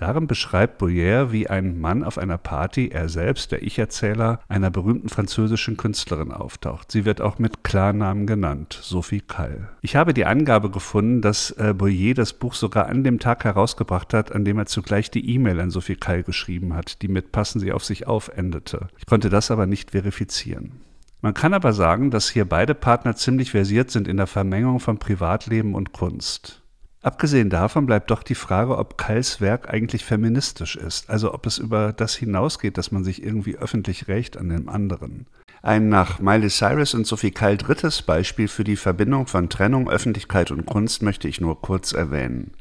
Darin 0.00 0.26
beschreibt 0.26 0.78
Boyer, 0.78 1.30
wie 1.30 1.50
ein 1.50 1.78
Mann 1.78 2.04
auf 2.04 2.16
einer 2.16 2.38
Party, 2.38 2.88
er 2.88 3.10
selbst, 3.10 3.52
der 3.52 3.62
Ich-Erzähler, 3.62 4.40
einer 4.48 4.70
berühmten 4.70 5.10
französischen 5.10 5.76
Künstlerin 5.76 6.32
auftaucht. 6.32 6.90
Sie 6.90 7.04
wird 7.04 7.20
auch 7.20 7.38
mit 7.38 7.64
Klarnamen 7.64 8.26
genannt, 8.26 8.78
Sophie 8.80 9.20
Kall. 9.20 9.68
Ich 9.82 9.96
habe 9.96 10.14
die 10.14 10.24
Angabe 10.24 10.70
gefunden, 10.70 11.20
dass 11.20 11.50
äh, 11.50 11.74
Boyer 11.76 12.14
das 12.14 12.32
Buch 12.32 12.54
sogar 12.54 12.86
an 12.86 13.04
dem 13.04 13.18
Tag 13.18 13.44
herausgebracht 13.44 14.14
hat, 14.14 14.34
an 14.34 14.46
dem 14.46 14.56
er 14.56 14.64
zugleich 14.64 15.10
die 15.10 15.34
E-Mail 15.34 15.60
an 15.60 15.70
Sophie 15.70 15.96
Kall 15.96 16.22
geschrieben 16.22 16.72
hat, 16.72 17.02
die 17.02 17.08
mit 17.08 17.30
Passen 17.30 17.60
Sie 17.60 17.70
auf 17.70 17.84
sich 17.84 18.06
auf 18.06 18.30
endete. 18.34 18.88
Ich 18.96 19.04
konnte 19.04 19.28
das 19.28 19.50
aber 19.50 19.66
nicht 19.66 19.90
verifizieren. 19.90 20.80
Man 21.20 21.34
kann 21.34 21.52
aber 21.52 21.74
sagen, 21.74 22.10
dass 22.10 22.30
hier 22.30 22.46
beide 22.46 22.74
Partner 22.74 23.16
ziemlich 23.16 23.50
versiert 23.50 23.90
sind 23.90 24.08
in 24.08 24.16
der 24.16 24.26
Vermengung 24.26 24.80
von 24.80 24.96
Privatleben 24.96 25.74
und 25.74 25.92
Kunst. 25.92 26.62
Abgesehen 27.02 27.48
davon 27.48 27.86
bleibt 27.86 28.10
doch 28.10 28.22
die 28.22 28.34
Frage, 28.34 28.76
ob 28.76 28.98
Kalls 28.98 29.40
Werk 29.40 29.72
eigentlich 29.72 30.04
feministisch 30.04 30.76
ist, 30.76 31.08
also 31.08 31.32
ob 31.32 31.46
es 31.46 31.56
über 31.56 31.94
das 31.94 32.14
hinausgeht, 32.14 32.76
dass 32.76 32.92
man 32.92 33.04
sich 33.04 33.22
irgendwie 33.22 33.56
öffentlich 33.56 34.06
rächt 34.06 34.36
an 34.36 34.50
dem 34.50 34.68
anderen. 34.68 35.26
Ein 35.62 35.88
nach 35.88 36.20
Miley 36.20 36.50
Cyrus 36.50 36.92
und 36.92 37.06
Sophie 37.06 37.30
Kall 37.30 37.56
drittes 37.56 38.02
Beispiel 38.02 38.48
für 38.48 38.64
die 38.64 38.76
Verbindung 38.76 39.26
von 39.26 39.48
Trennung, 39.48 39.88
Öffentlichkeit 39.88 40.50
und 40.50 40.66
Kunst 40.66 41.02
möchte 41.02 41.26
ich 41.26 41.40
nur 41.40 41.62
kurz 41.62 41.92
erwähnen. 41.92 42.52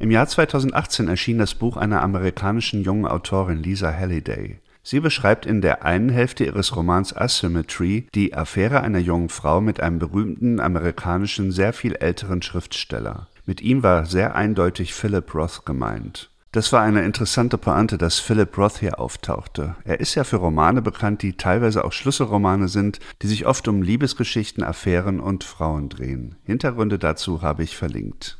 Im 0.00 0.10
Jahr 0.10 0.26
2018 0.26 1.08
erschien 1.08 1.38
das 1.38 1.54
Buch 1.54 1.76
einer 1.76 2.02
amerikanischen 2.02 2.82
jungen 2.82 3.06
Autorin 3.06 3.58
Lisa 3.58 3.92
Halliday. 3.92 4.58
Sie 4.82 5.00
beschreibt 5.00 5.46
in 5.46 5.60
der 5.60 5.84
einen 5.84 6.08
Hälfte 6.08 6.44
ihres 6.44 6.74
Romans 6.74 7.14
Asymmetry 7.14 8.06
die 8.14 8.34
Affäre 8.34 8.80
einer 8.80 8.98
jungen 8.98 9.28
Frau 9.28 9.60
mit 9.60 9.80
einem 9.80 9.98
berühmten 9.98 10.60
amerikanischen, 10.60 11.52
sehr 11.52 11.72
viel 11.72 11.96
älteren 11.96 12.42
Schriftsteller. 12.42 13.28
Mit 13.46 13.60
ihm 13.60 13.82
war 13.82 14.06
sehr 14.06 14.34
eindeutig 14.34 14.94
Philip 14.94 15.34
Roth 15.34 15.64
gemeint. 15.66 16.30
Das 16.52 16.72
war 16.72 16.82
eine 16.82 17.04
interessante 17.04 17.58
Pointe, 17.58 17.96
dass 17.96 18.18
Philip 18.18 18.58
Roth 18.58 18.78
hier 18.78 18.98
auftauchte. 18.98 19.76
Er 19.84 20.00
ist 20.00 20.16
ja 20.16 20.24
für 20.24 20.36
Romane 20.36 20.82
bekannt, 20.82 21.22
die 21.22 21.34
teilweise 21.34 21.84
auch 21.84 21.92
Schlüsselromane 21.92 22.66
sind, 22.66 22.98
die 23.22 23.28
sich 23.28 23.46
oft 23.46 23.68
um 23.68 23.82
Liebesgeschichten, 23.82 24.64
Affären 24.64 25.20
und 25.20 25.44
Frauen 25.44 25.88
drehen. 25.88 26.34
Hintergründe 26.44 26.98
dazu 26.98 27.42
habe 27.42 27.62
ich 27.62 27.76
verlinkt. 27.76 28.38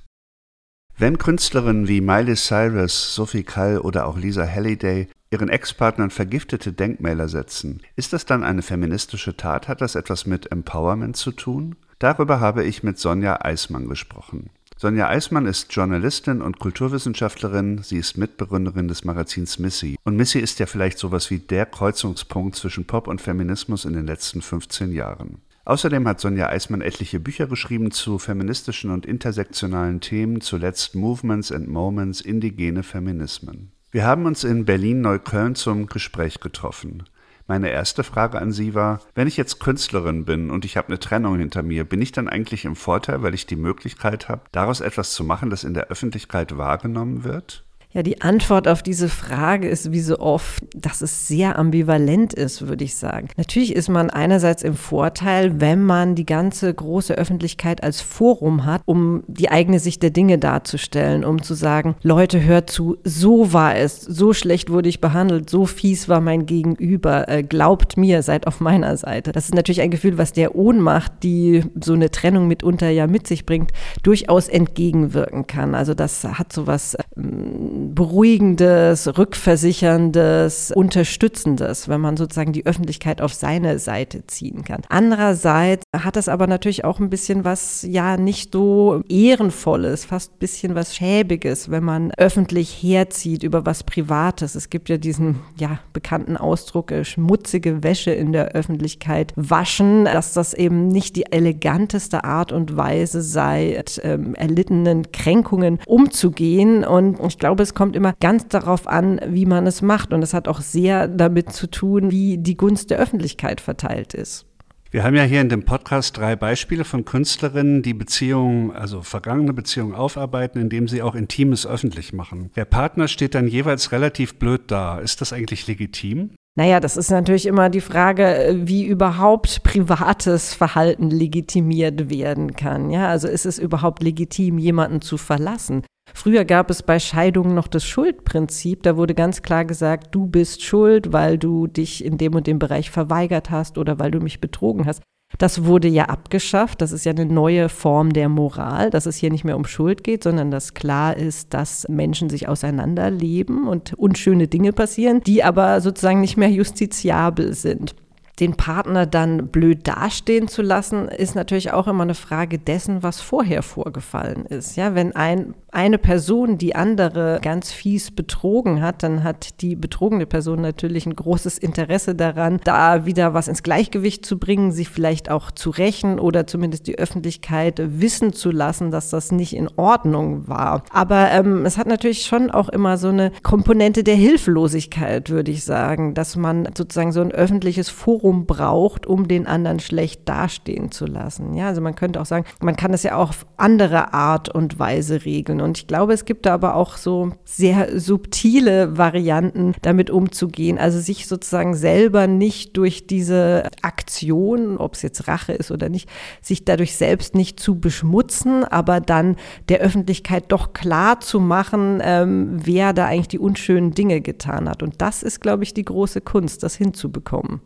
Wenn 0.98 1.18
Künstlerinnen 1.18 1.86
wie 1.86 2.00
Miley 2.00 2.34
Cyrus, 2.34 3.14
Sophie 3.14 3.44
Kall 3.44 3.78
oder 3.78 4.06
auch 4.06 4.18
Lisa 4.18 4.44
Halliday 4.44 5.08
ihren 5.30 5.48
Ex-Partnern 5.48 6.10
vergiftete 6.10 6.72
Denkmäler 6.72 7.28
setzen, 7.28 7.80
ist 7.96 8.12
das 8.12 8.26
dann 8.26 8.42
eine 8.42 8.62
feministische 8.62 9.36
Tat? 9.36 9.68
Hat 9.68 9.80
das 9.80 9.94
etwas 9.94 10.26
mit 10.26 10.50
Empowerment 10.50 11.16
zu 11.16 11.30
tun? 11.30 11.76
Darüber 12.00 12.40
habe 12.40 12.64
ich 12.64 12.82
mit 12.82 12.98
Sonja 12.98 13.38
Eismann 13.40 13.88
gesprochen. 13.88 14.50
Sonja 14.76 15.08
Eismann 15.08 15.44
ist 15.46 15.72
Journalistin 15.74 16.40
und 16.40 16.58
Kulturwissenschaftlerin. 16.58 17.82
Sie 17.82 17.98
ist 17.98 18.16
Mitbegründerin 18.16 18.88
des 18.88 19.04
Magazins 19.04 19.58
Missy. 19.58 19.98
Und 20.04 20.16
Missy 20.16 20.38
ist 20.38 20.58
ja 20.58 20.64
vielleicht 20.64 20.98
sowas 20.98 21.30
wie 21.30 21.38
der 21.38 21.66
Kreuzungspunkt 21.66 22.56
zwischen 22.56 22.86
Pop 22.86 23.06
und 23.06 23.20
Feminismus 23.20 23.84
in 23.84 23.92
den 23.92 24.06
letzten 24.06 24.40
15 24.40 24.92
Jahren. 24.92 25.42
Außerdem 25.66 26.08
hat 26.08 26.20
Sonja 26.20 26.48
Eismann 26.48 26.80
etliche 26.80 27.20
Bücher 27.20 27.46
geschrieben 27.46 27.90
zu 27.90 28.18
feministischen 28.18 28.90
und 28.90 29.04
intersektionalen 29.04 30.00
Themen, 30.00 30.40
zuletzt 30.40 30.94
Movements 30.94 31.52
and 31.52 31.68
Moments, 31.68 32.22
indigene 32.22 32.82
Feminismen. 32.82 33.72
Wir 33.92 34.06
haben 34.06 34.24
uns 34.26 34.44
in 34.44 34.66
Berlin-Neukölln 34.66 35.56
zum 35.56 35.86
Gespräch 35.86 36.38
getroffen. 36.38 37.02
Meine 37.48 37.70
erste 37.70 38.04
Frage 38.04 38.38
an 38.38 38.52
Sie 38.52 38.76
war, 38.76 39.00
wenn 39.16 39.26
ich 39.26 39.36
jetzt 39.36 39.58
Künstlerin 39.58 40.24
bin 40.24 40.50
und 40.50 40.64
ich 40.64 40.76
habe 40.76 40.86
eine 40.86 41.00
Trennung 41.00 41.36
hinter 41.38 41.64
mir, 41.64 41.82
bin 41.82 42.00
ich 42.00 42.12
dann 42.12 42.28
eigentlich 42.28 42.64
im 42.64 42.76
Vorteil, 42.76 43.24
weil 43.24 43.34
ich 43.34 43.46
die 43.46 43.56
Möglichkeit 43.56 44.28
habe, 44.28 44.42
daraus 44.52 44.80
etwas 44.80 45.12
zu 45.12 45.24
machen, 45.24 45.50
das 45.50 45.64
in 45.64 45.74
der 45.74 45.88
Öffentlichkeit 45.88 46.56
wahrgenommen 46.56 47.24
wird? 47.24 47.64
Ja, 47.92 48.04
die 48.04 48.20
Antwort 48.20 48.68
auf 48.68 48.84
diese 48.84 49.08
Frage 49.08 49.68
ist 49.68 49.90
wie 49.90 50.00
so 50.00 50.20
oft, 50.20 50.62
dass 50.76 51.02
es 51.02 51.26
sehr 51.26 51.58
ambivalent 51.58 52.32
ist, 52.32 52.68
würde 52.68 52.84
ich 52.84 52.94
sagen. 52.94 53.28
Natürlich 53.36 53.74
ist 53.74 53.88
man 53.88 54.10
einerseits 54.10 54.62
im 54.62 54.74
Vorteil, 54.74 55.60
wenn 55.60 55.82
man 55.84 56.14
die 56.14 56.24
ganze 56.24 56.72
große 56.72 57.14
Öffentlichkeit 57.14 57.82
als 57.82 58.00
Forum 58.00 58.64
hat, 58.64 58.82
um 58.84 59.24
die 59.26 59.50
eigene 59.50 59.80
Sicht 59.80 60.04
der 60.04 60.10
Dinge 60.10 60.38
darzustellen, 60.38 61.24
um 61.24 61.42
zu 61.42 61.54
sagen, 61.54 61.96
Leute, 62.02 62.44
hört 62.44 62.70
zu, 62.70 62.96
so 63.02 63.52
war 63.52 63.74
es, 63.74 64.00
so 64.02 64.32
schlecht 64.32 64.70
wurde 64.70 64.88
ich 64.88 65.00
behandelt, 65.00 65.50
so 65.50 65.66
fies 65.66 66.08
war 66.08 66.20
mein 66.20 66.46
Gegenüber, 66.46 67.28
äh, 67.28 67.42
glaubt 67.42 67.96
mir, 67.96 68.22
seid 68.22 68.46
auf 68.46 68.60
meiner 68.60 68.96
Seite. 68.96 69.32
Das 69.32 69.46
ist 69.46 69.54
natürlich 69.54 69.80
ein 69.80 69.90
Gefühl, 69.90 70.16
was 70.16 70.32
der 70.32 70.54
Ohnmacht, 70.54 71.10
die 71.24 71.64
so 71.82 71.94
eine 71.94 72.12
Trennung 72.12 72.46
mitunter 72.46 72.88
ja 72.88 73.08
mit 73.08 73.26
sich 73.26 73.46
bringt, 73.46 73.72
durchaus 74.04 74.46
entgegenwirken 74.46 75.48
kann. 75.48 75.74
Also 75.74 75.94
das 75.94 76.22
hat 76.22 76.52
so 76.52 76.68
was 76.68 76.96
ähm, 77.16 77.79
beruhigendes, 77.94 79.18
rückversicherndes, 79.18 80.72
unterstützendes, 80.74 81.88
wenn 81.88 82.00
man 82.00 82.16
sozusagen 82.16 82.52
die 82.52 82.66
Öffentlichkeit 82.66 83.20
auf 83.20 83.34
seine 83.34 83.78
Seite 83.78 84.26
ziehen 84.26 84.64
kann. 84.64 84.82
Andererseits 84.88 85.84
hat 85.94 86.16
es 86.16 86.28
aber 86.28 86.46
natürlich 86.46 86.84
auch 86.84 87.00
ein 87.00 87.10
bisschen 87.10 87.44
was, 87.44 87.82
ja, 87.82 88.16
nicht 88.16 88.52
so 88.52 89.02
ehrenvolles, 89.08 90.04
fast 90.06 90.32
ein 90.32 90.38
bisschen 90.38 90.74
was 90.74 90.96
schäbiges, 90.96 91.70
wenn 91.70 91.84
man 91.84 92.12
öffentlich 92.16 92.82
herzieht 92.82 93.42
über 93.42 93.66
was 93.66 93.84
Privates. 93.84 94.54
Es 94.54 94.70
gibt 94.70 94.88
ja 94.88 94.96
diesen, 94.96 95.40
ja, 95.58 95.80
bekannten 95.92 96.36
Ausdruck, 96.36 96.90
äh, 96.90 97.04
schmutzige 97.04 97.82
Wäsche 97.82 98.12
in 98.12 98.32
der 98.32 98.52
Öffentlichkeit 98.52 99.32
waschen, 99.36 100.06
dass 100.06 100.32
das 100.32 100.54
eben 100.54 100.88
nicht 100.88 101.16
die 101.16 101.30
eleganteste 101.30 102.24
Art 102.24 102.52
und 102.52 102.76
Weise 102.76 103.20
sei, 103.20 103.74
mit 103.90 104.00
ähm, 104.04 104.34
erlittenen 104.34 105.12
Kränkungen 105.12 105.78
umzugehen. 105.86 106.84
Und 106.84 107.18
ich 107.26 107.38
glaube, 107.38 107.62
es 107.62 107.69
es 107.70 107.74
kommt 107.74 107.94
immer 107.94 108.14
ganz 108.18 108.48
darauf 108.48 108.88
an, 108.88 109.20
wie 109.28 109.46
man 109.46 109.64
es 109.64 109.80
macht. 109.80 110.12
Und 110.12 110.22
es 110.22 110.34
hat 110.34 110.48
auch 110.48 110.60
sehr 110.60 111.06
damit 111.06 111.52
zu 111.52 111.68
tun, 111.68 112.10
wie 112.10 112.36
die 112.36 112.56
Gunst 112.56 112.90
der 112.90 112.98
Öffentlichkeit 112.98 113.60
verteilt 113.60 114.12
ist. 114.12 114.46
Wir 114.90 115.04
haben 115.04 115.14
ja 115.14 115.22
hier 115.22 115.40
in 115.40 115.48
dem 115.48 115.64
Podcast 115.64 116.16
drei 116.16 116.34
Beispiele 116.34 116.84
von 116.84 117.04
Künstlerinnen, 117.04 117.82
die 117.82 117.94
Beziehungen, 117.94 118.72
also 118.72 119.02
vergangene 119.02 119.52
Beziehungen 119.52 119.94
aufarbeiten, 119.94 120.60
indem 120.60 120.88
sie 120.88 121.00
auch 121.00 121.14
Intimes 121.14 121.64
öffentlich 121.64 122.12
machen. 122.12 122.50
Der 122.56 122.64
Partner 122.64 123.06
steht 123.06 123.36
dann 123.36 123.46
jeweils 123.46 123.92
relativ 123.92 124.40
blöd 124.40 124.62
da. 124.66 124.98
Ist 124.98 125.20
das 125.20 125.32
eigentlich 125.32 125.68
legitim? 125.68 126.30
Naja, 126.56 126.80
das 126.80 126.96
ist 126.96 127.10
natürlich 127.10 127.46
immer 127.46 127.70
die 127.70 127.80
Frage, 127.80 128.24
äh, 128.24 128.66
wie 128.66 128.84
überhaupt 128.84 129.62
privates 129.62 130.52
Verhalten 130.52 131.10
legitimiert 131.10 132.10
werden 132.10 132.54
kann. 132.54 132.90
Ja, 132.90 133.08
also 133.08 133.28
ist 133.28 133.46
es 133.46 133.58
überhaupt 133.58 134.02
legitim, 134.02 134.58
jemanden 134.58 135.00
zu 135.00 135.16
verlassen? 135.16 135.84
Früher 136.12 136.44
gab 136.44 136.70
es 136.70 136.82
bei 136.82 136.98
Scheidungen 136.98 137.54
noch 137.54 137.68
das 137.68 137.84
Schuldprinzip. 137.84 138.82
Da 138.82 138.96
wurde 138.96 139.14
ganz 139.14 139.42
klar 139.42 139.64
gesagt, 139.64 140.14
du 140.14 140.26
bist 140.26 140.62
schuld, 140.62 141.12
weil 141.12 141.38
du 141.38 141.68
dich 141.68 142.04
in 142.04 142.18
dem 142.18 142.34
und 142.34 142.48
dem 142.48 142.58
Bereich 142.58 142.90
verweigert 142.90 143.50
hast 143.50 143.78
oder 143.78 143.98
weil 143.98 144.10
du 144.10 144.20
mich 144.20 144.40
betrogen 144.40 144.86
hast. 144.86 145.02
Das 145.38 145.64
wurde 145.64 145.88
ja 145.88 146.04
abgeschafft. 146.06 146.82
Das 146.82 146.92
ist 146.92 147.04
ja 147.04 147.12
eine 147.12 147.24
neue 147.24 147.68
Form 147.68 148.12
der 148.12 148.28
Moral, 148.28 148.90
dass 148.90 149.06
es 149.06 149.16
hier 149.16 149.30
nicht 149.30 149.44
mehr 149.44 149.56
um 149.56 149.64
Schuld 149.64 150.04
geht, 150.04 150.24
sondern 150.24 150.50
dass 150.50 150.74
klar 150.74 151.16
ist, 151.16 151.54
dass 151.54 151.88
Menschen 151.88 152.28
sich 152.28 152.48
auseinanderleben 152.48 153.66
und 153.68 153.94
unschöne 153.94 154.48
Dinge 154.48 154.72
passieren, 154.72 155.22
die 155.22 155.42
aber 155.42 155.80
sozusagen 155.80 156.20
nicht 156.20 156.36
mehr 156.36 156.50
justiziabel 156.50 157.54
sind 157.54 157.94
den 158.40 158.54
Partner 158.54 159.06
dann 159.06 159.48
blöd 159.48 159.86
dastehen 159.86 160.48
zu 160.48 160.62
lassen, 160.62 161.08
ist 161.08 161.34
natürlich 161.34 161.72
auch 161.72 161.86
immer 161.86 162.04
eine 162.04 162.14
Frage 162.14 162.58
dessen, 162.58 163.02
was 163.02 163.20
vorher 163.20 163.62
vorgefallen 163.62 164.46
ist. 164.46 164.76
Ja, 164.76 164.94
wenn 164.94 165.14
ein, 165.14 165.54
eine 165.70 165.98
Person 165.98 166.56
die 166.56 166.74
andere 166.74 167.38
ganz 167.42 167.70
fies 167.70 168.10
betrogen 168.10 168.80
hat, 168.80 169.02
dann 169.02 169.22
hat 169.22 169.60
die 169.60 169.76
betrogene 169.76 170.24
Person 170.24 170.62
natürlich 170.62 171.04
ein 171.04 171.14
großes 171.14 171.58
Interesse 171.58 172.14
daran, 172.14 172.60
da 172.64 173.04
wieder 173.04 173.34
was 173.34 173.46
ins 173.46 173.62
Gleichgewicht 173.62 174.24
zu 174.24 174.38
bringen, 174.38 174.72
sich 174.72 174.88
vielleicht 174.88 175.30
auch 175.30 175.50
zu 175.50 175.70
rächen 175.70 176.18
oder 176.18 176.46
zumindest 176.46 176.86
die 176.86 176.98
Öffentlichkeit 176.98 177.80
wissen 177.84 178.32
zu 178.32 178.50
lassen, 178.50 178.90
dass 178.90 179.10
das 179.10 179.32
nicht 179.32 179.54
in 179.54 179.68
Ordnung 179.76 180.48
war. 180.48 180.82
Aber 180.90 181.30
ähm, 181.30 181.66
es 181.66 181.76
hat 181.76 181.86
natürlich 181.86 182.22
schon 182.24 182.50
auch 182.50 182.70
immer 182.70 182.96
so 182.96 183.08
eine 183.08 183.32
Komponente 183.42 184.02
der 184.02 184.16
Hilflosigkeit, 184.16 185.28
würde 185.28 185.50
ich 185.50 185.64
sagen, 185.64 186.14
dass 186.14 186.36
man 186.36 186.68
sozusagen 186.76 187.12
so 187.12 187.20
ein 187.20 187.32
öffentliches 187.32 187.90
Forum 187.90 188.29
Forum 188.30 188.46
braucht, 188.46 189.06
um 189.06 189.26
den 189.26 189.46
anderen 189.46 189.80
schlecht 189.80 190.28
dastehen 190.28 190.92
zu 190.92 191.06
lassen. 191.06 191.54
Ja, 191.54 191.66
also 191.66 191.80
man 191.80 191.96
könnte 191.96 192.20
auch 192.20 192.26
sagen, 192.26 192.44
man 192.60 192.76
kann 192.76 192.92
es 192.92 193.02
ja 193.02 193.16
auch 193.16 193.30
auf 193.30 193.46
andere 193.56 194.14
Art 194.14 194.48
und 194.48 194.78
Weise 194.78 195.24
regeln. 195.24 195.60
Und 195.60 195.78
ich 195.78 195.86
glaube, 195.86 196.12
es 196.12 196.24
gibt 196.24 196.46
da 196.46 196.54
aber 196.54 196.76
auch 196.76 196.96
so 196.96 197.32
sehr 197.44 197.98
subtile 197.98 198.96
Varianten, 198.96 199.74
damit 199.82 200.10
umzugehen. 200.10 200.78
Also 200.78 201.00
sich 201.00 201.26
sozusagen 201.26 201.74
selber 201.74 202.28
nicht 202.28 202.76
durch 202.76 203.06
diese 203.08 203.68
Aktion, 203.82 204.76
ob 204.76 204.94
es 204.94 205.02
jetzt 205.02 205.26
Rache 205.26 205.52
ist 205.52 205.72
oder 205.72 205.88
nicht, 205.88 206.08
sich 206.40 206.64
dadurch 206.64 206.96
selbst 206.96 207.34
nicht 207.34 207.58
zu 207.58 207.80
beschmutzen, 207.80 208.64
aber 208.64 209.00
dann 209.00 209.36
der 209.68 209.80
Öffentlichkeit 209.80 210.44
doch 210.48 210.72
klar 210.72 211.20
zu 211.20 211.40
machen, 211.40 212.00
ähm, 212.02 212.60
wer 212.62 212.92
da 212.92 213.06
eigentlich 213.06 213.28
die 213.28 213.38
unschönen 213.38 213.92
Dinge 213.92 214.20
getan 214.20 214.68
hat. 214.68 214.82
Und 214.82 215.02
das 215.02 215.22
ist, 215.22 215.40
glaube 215.40 215.64
ich, 215.64 215.74
die 215.74 215.84
große 215.84 216.20
Kunst, 216.20 216.62
das 216.62 216.76
hinzubekommen. 216.76 217.60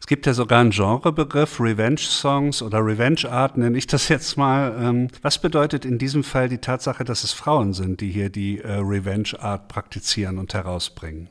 Es 0.00 0.06
gibt 0.06 0.26
ja 0.26 0.34
sogar 0.34 0.60
einen 0.60 0.70
Genrebegriff, 0.70 1.60
Revenge 1.60 1.98
Songs 1.98 2.62
oder 2.62 2.84
Revenge 2.84 3.30
Art 3.30 3.56
nenne 3.56 3.76
ich 3.78 3.86
das 3.86 4.08
jetzt 4.08 4.36
mal. 4.36 4.74
Ähm, 4.80 5.08
was 5.22 5.40
bedeutet 5.40 5.84
in 5.84 5.98
diesem 5.98 6.24
Fall 6.24 6.48
die 6.48 6.58
Tatsache, 6.58 7.04
dass 7.04 7.24
es 7.24 7.32
Frauen 7.32 7.72
sind, 7.72 8.00
die 8.00 8.10
hier 8.10 8.30
die 8.30 8.60
äh, 8.60 8.72
Revenge 8.72 9.38
Art 9.38 9.68
praktizieren 9.68 10.38
und 10.38 10.54
herausbringen? 10.54 11.28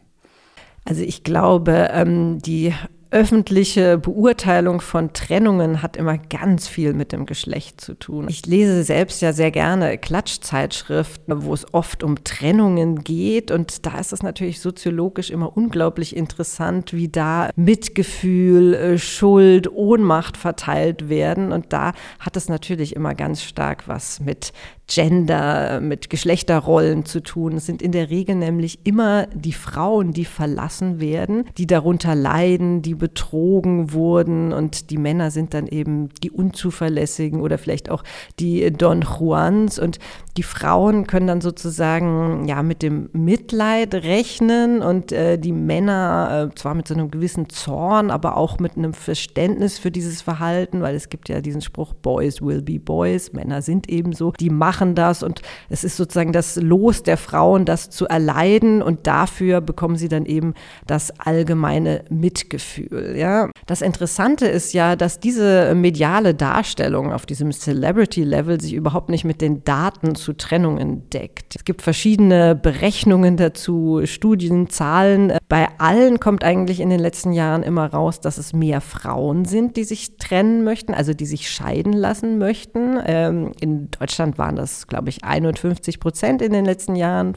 Also 0.86 1.01
ich 1.01 1.23
glaube, 1.23 1.89
ähm, 1.91 2.39
die 2.41 2.73
öffentliche 3.12 3.98
Beurteilung 3.98 4.82
von 4.82 5.13
Trennungen 5.13 5.82
hat 5.82 5.98
immer 5.98 6.18
ganz 6.18 6.68
viel 6.68 6.94
mit 6.94 7.12
dem 7.12 7.26
Geschlecht 7.26 7.80
zu 7.82 7.94
tun. 7.94 8.28
Ich 8.30 8.46
lese 8.46 8.84
selbst 8.84 9.22
ja 9.22 9.34
sehr 9.34 9.52
gerne 9.52 9.98
Klatschzeitschriften, 9.98 11.44
wo 11.44 11.54
es 11.54 11.74
oft 11.74 12.04
um 12.04 12.24
Trennungen 12.24 13.04
geht. 13.04 13.52
Und 13.52 13.86
da 13.86 14.00
ist 14.00 14.13
es 14.13 14.24
natürlich 14.24 14.60
soziologisch 14.60 15.30
immer 15.30 15.56
unglaublich 15.56 16.15
interessant, 16.15 16.94
wie 16.94 17.08
da 17.08 17.50
Mitgefühl, 17.56 18.74
äh, 18.74 18.98
Schuld, 18.98 19.72
Ohnmacht 19.72 20.38
verteilt 20.38 21.10
werden. 21.10 21.52
Und 21.52 21.74
da 21.74 21.94
hat 22.20 22.36
es 22.36 22.50
natürlich 22.50 22.96
immer 22.96 23.13
ganz 23.15 23.44
stark 23.44 23.88
was 23.88 24.20
mit 24.20 24.52
Gender, 24.88 25.80
mit 25.82 26.10
Geschlechterrollen 26.10 27.06
zu 27.06 27.21
tun. 27.21 27.54
Es 27.54 27.65
sind 27.65 27.82
in 27.82 27.91
der 27.91 28.10
Regel 28.10 28.36
nämlich 28.36 28.80
immer 28.86 29.28
die 29.34 29.54
Frauen, 29.54 30.13
die 30.13 30.26
verlassen 30.26 31.00
werden, 31.00 31.45
die 31.58 31.65
darunter 31.65 32.13
leiden, 32.13 32.82
die 32.82 32.93
betrogen 32.93 33.93
wurden. 33.93 34.54
Und 34.54 34.91
die 34.91 34.98
Männer 34.98 35.32
sind 35.32 35.54
dann 35.54 35.67
eben 35.67 36.10
die 36.24 36.32
Unzuverlässigen 36.32 37.41
oder 37.41 37.58
vielleicht 37.58 37.89
auch 37.89 38.04
die 38.39 38.71
Don 38.71 39.02
Juans. 39.02 39.80
Und 39.80 40.00
die 40.38 40.43
Frauen 40.43 41.08
können 41.08 41.28
dann 41.28 41.41
sozusagen 41.41 42.48
ja 42.48 42.62
mit 42.62 42.84
dem 42.84 43.10
Mitleid 43.13 43.95
rechnen. 43.95 44.82
Und 44.82 45.12
äh, 45.12 45.38
die 45.39 45.52
Männer 45.52 46.50
äh, 46.52 46.56
zwar 46.56 46.76
mit 46.76 46.88
so 46.88 46.93
einem 46.93 47.10
gewissen 47.10 47.50
Zorn, 47.50 48.12
aber 48.12 48.38
auch 48.38 48.60
mit 48.60 48.78
einem 48.78 48.93
Verständnis 48.93 49.80
für 49.80 49.91
dieses 49.91 50.21
Verhalten, 50.21 50.82
weil 50.82 50.95
es 50.95 51.10
gibt 51.10 51.30
ja 51.30 51.41
diesen 51.41 51.62
Spruch 51.62 51.93
Boys 51.93 52.41
will 52.41 52.62
be 52.62 52.80
Boys, 52.80 53.34
Männer 53.34 53.62
sind 53.62 53.89
ebenso, 53.89 54.32
die 54.39 54.50
machen 54.76 54.94
das 54.94 55.24
und 55.24 55.42
es 55.70 55.86
ist 55.86 55.96
sozusagen 55.96 56.34
das 56.34 56.58
Los 56.58 57.02
der 57.02 57.16
Frauen, 57.16 57.64
das 57.64 57.90
zu 57.90 58.08
erleiden 58.08 58.82
und 58.82 59.08
dafür 59.08 59.62
bekommen 59.62 59.96
sie 59.96 60.10
dann 60.10 60.26
eben 60.26 60.54
das 60.86 61.18
allgemeine 61.18 62.04
Mitgefühl. 62.10 63.16
Ja, 63.18 63.50
das 63.68 63.82
Interessante 63.82 64.48
ist 64.48 64.74
ja, 64.74 64.98
dass 64.98 65.22
diese 65.22 65.74
mediale 65.76 66.36
Darstellung 66.36 67.14
auf 67.14 67.26
diesem 67.26 67.54
Celebrity-Level 67.54 68.60
sich 68.60 68.74
überhaupt 68.74 69.08
nicht 69.08 69.24
mit 69.24 69.40
den 69.40 69.64
Daten 69.64 70.16
zu 70.16 70.34
Trennungen 70.34 71.10
deckt. 71.10 71.56
Es 71.56 71.64
gibt 71.64 71.82
verschiedene 71.82 72.54
Berechnungen 72.54 73.38
dazu, 73.38 74.02
Studien, 74.04 74.70
Zahlen. 74.70 75.32
Bei 75.48 75.70
allen 75.78 76.20
kommt 76.20 76.44
eigentlich 76.44 76.82
in 76.82 76.90
den 76.90 77.00
letzten 77.00 77.32
Jahren 77.32 77.64
immer 77.64 77.86
raus, 77.86 78.20
dass 78.20 78.38
es 78.38 78.52
mehr 78.52 78.82
Frauen 78.82 79.46
sind, 79.46 79.78
die 79.78 79.86
sich 79.86 80.18
trennen 80.18 80.66
möchten, 80.66 80.94
also 80.94 81.14
die 81.14 81.26
sich 81.26 81.50
scheiden 81.50 81.94
lassen 81.94 82.38
möchten. 82.38 83.00
Ähm, 83.06 83.54
in 83.62 83.90
Deutschland 83.92 84.38
waren 84.38 84.56
das, 84.56 84.64
glaube 84.88 85.10
ich, 85.10 85.23
51 85.23 85.99
Prozent 85.99 86.41
in 86.41 86.54
den 86.54 86.65
letzten 86.65 86.95
Jahren 86.95 87.36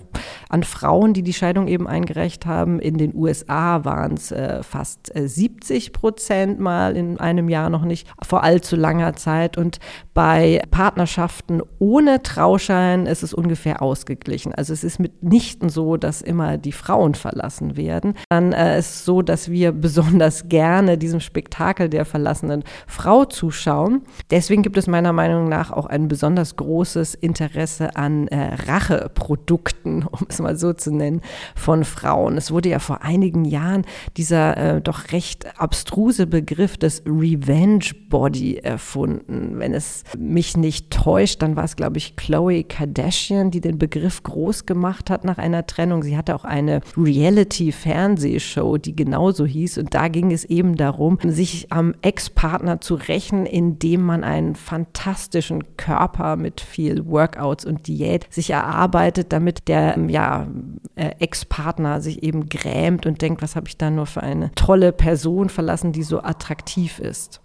an 0.48 0.62
Frauen, 0.62 1.12
die 1.12 1.22
die 1.22 1.32
Scheidung 1.32 1.68
eben 1.68 1.86
eingereicht 1.86 2.46
haben. 2.46 2.80
In 2.80 2.98
den 2.98 3.14
USA 3.14 3.84
waren 3.84 4.14
es 4.14 4.32
äh, 4.32 4.62
fast 4.62 5.14
äh, 5.14 5.28
70 5.28 5.92
Prozent 5.92 6.60
mal 6.60 6.96
in 6.96 7.18
einem 7.20 7.48
Jahr 7.48 7.70
noch 7.70 7.84
nicht 7.84 8.08
vor 8.22 8.42
allzu 8.42 8.76
langer 8.76 9.14
Zeit. 9.16 9.56
Und 9.56 9.78
bei 10.14 10.62
Partnerschaften 10.70 11.62
ohne 11.78 12.22
Trauschein 12.22 13.06
ist 13.06 13.22
es 13.22 13.34
ungefähr 13.34 13.82
ausgeglichen. 13.82 14.54
Also 14.54 14.72
es 14.72 14.84
ist 14.84 14.98
mitnichten 14.98 15.68
so, 15.68 15.96
dass 15.96 16.22
immer 16.22 16.58
die 16.58 16.72
Frauen 16.72 17.14
verlassen 17.14 17.76
werden. 17.76 18.14
Dann 18.28 18.52
äh, 18.52 18.78
ist 18.78 18.90
es 18.90 19.04
so, 19.04 19.22
dass 19.22 19.50
wir 19.50 19.72
besonders 19.88 20.48
gerne 20.48 20.98
diesem 20.98 21.20
Spektakel 21.20 21.88
der 21.88 22.04
verlassenen 22.04 22.64
Frau 22.86 23.24
zuschauen. 23.24 24.02
Deswegen 24.30 24.62
gibt 24.62 24.76
es 24.76 24.86
meiner 24.86 25.12
Meinung 25.12 25.48
nach 25.48 25.70
auch 25.70 25.86
ein 25.86 26.08
besonders 26.08 26.56
großes 26.56 27.17
Interesse 27.20 27.96
an 27.96 28.28
äh, 28.28 28.54
Racheprodukten, 28.66 30.02
um 30.10 30.26
es 30.28 30.38
mal 30.40 30.56
so 30.56 30.72
zu 30.72 30.92
nennen, 30.92 31.22
von 31.54 31.84
Frauen. 31.84 32.36
Es 32.36 32.50
wurde 32.50 32.68
ja 32.68 32.78
vor 32.78 33.02
einigen 33.02 33.44
Jahren 33.44 33.84
dieser 34.16 34.56
äh, 34.56 34.80
doch 34.80 35.12
recht 35.12 35.60
abstruse 35.60 36.26
Begriff 36.26 36.76
des 36.76 37.02
Revenge 37.06 37.90
Body 38.08 38.56
erfunden. 38.56 39.58
Wenn 39.58 39.74
es 39.74 40.04
mich 40.16 40.56
nicht 40.56 40.90
täuscht, 40.90 41.42
dann 41.42 41.56
war 41.56 41.64
es, 41.64 41.76
glaube 41.76 41.98
ich, 41.98 42.16
Chloe 42.16 42.64
Kardashian, 42.64 43.50
die 43.50 43.60
den 43.60 43.78
Begriff 43.78 44.22
groß 44.22 44.66
gemacht 44.66 45.10
hat 45.10 45.24
nach 45.24 45.38
einer 45.38 45.66
Trennung. 45.66 46.02
Sie 46.02 46.16
hatte 46.16 46.34
auch 46.34 46.44
eine 46.44 46.80
Reality-Fernsehshow, 46.96 48.78
die 48.78 48.96
genauso 48.96 49.46
hieß. 49.46 49.78
Und 49.78 49.94
da 49.94 50.08
ging 50.08 50.32
es 50.32 50.44
eben 50.44 50.76
darum, 50.76 51.18
sich 51.24 51.72
am 51.72 51.94
Ex-Partner 52.02 52.80
zu 52.80 52.94
rächen, 52.94 53.46
indem 53.46 54.02
man 54.02 54.24
einen 54.24 54.54
fantastischen 54.54 55.76
Körper 55.76 56.36
mit 56.36 56.60
viel 56.60 57.07
Workouts 57.08 57.64
und 57.64 57.86
Diät 57.86 58.26
sich 58.30 58.50
erarbeitet, 58.50 59.32
damit 59.32 59.68
der 59.68 59.98
ja, 60.08 60.46
äh, 60.94 61.12
Ex-Partner 61.18 62.00
sich 62.00 62.22
eben 62.22 62.48
grämt 62.48 63.06
und 63.06 63.22
denkt, 63.22 63.42
was 63.42 63.56
habe 63.56 63.68
ich 63.68 63.78
da 63.78 63.90
nur 63.90 64.06
für 64.06 64.22
eine 64.22 64.54
tolle 64.54 64.92
Person 64.92 65.48
verlassen, 65.48 65.92
die 65.92 66.02
so 66.02 66.22
attraktiv 66.22 66.98
ist. 66.98 67.40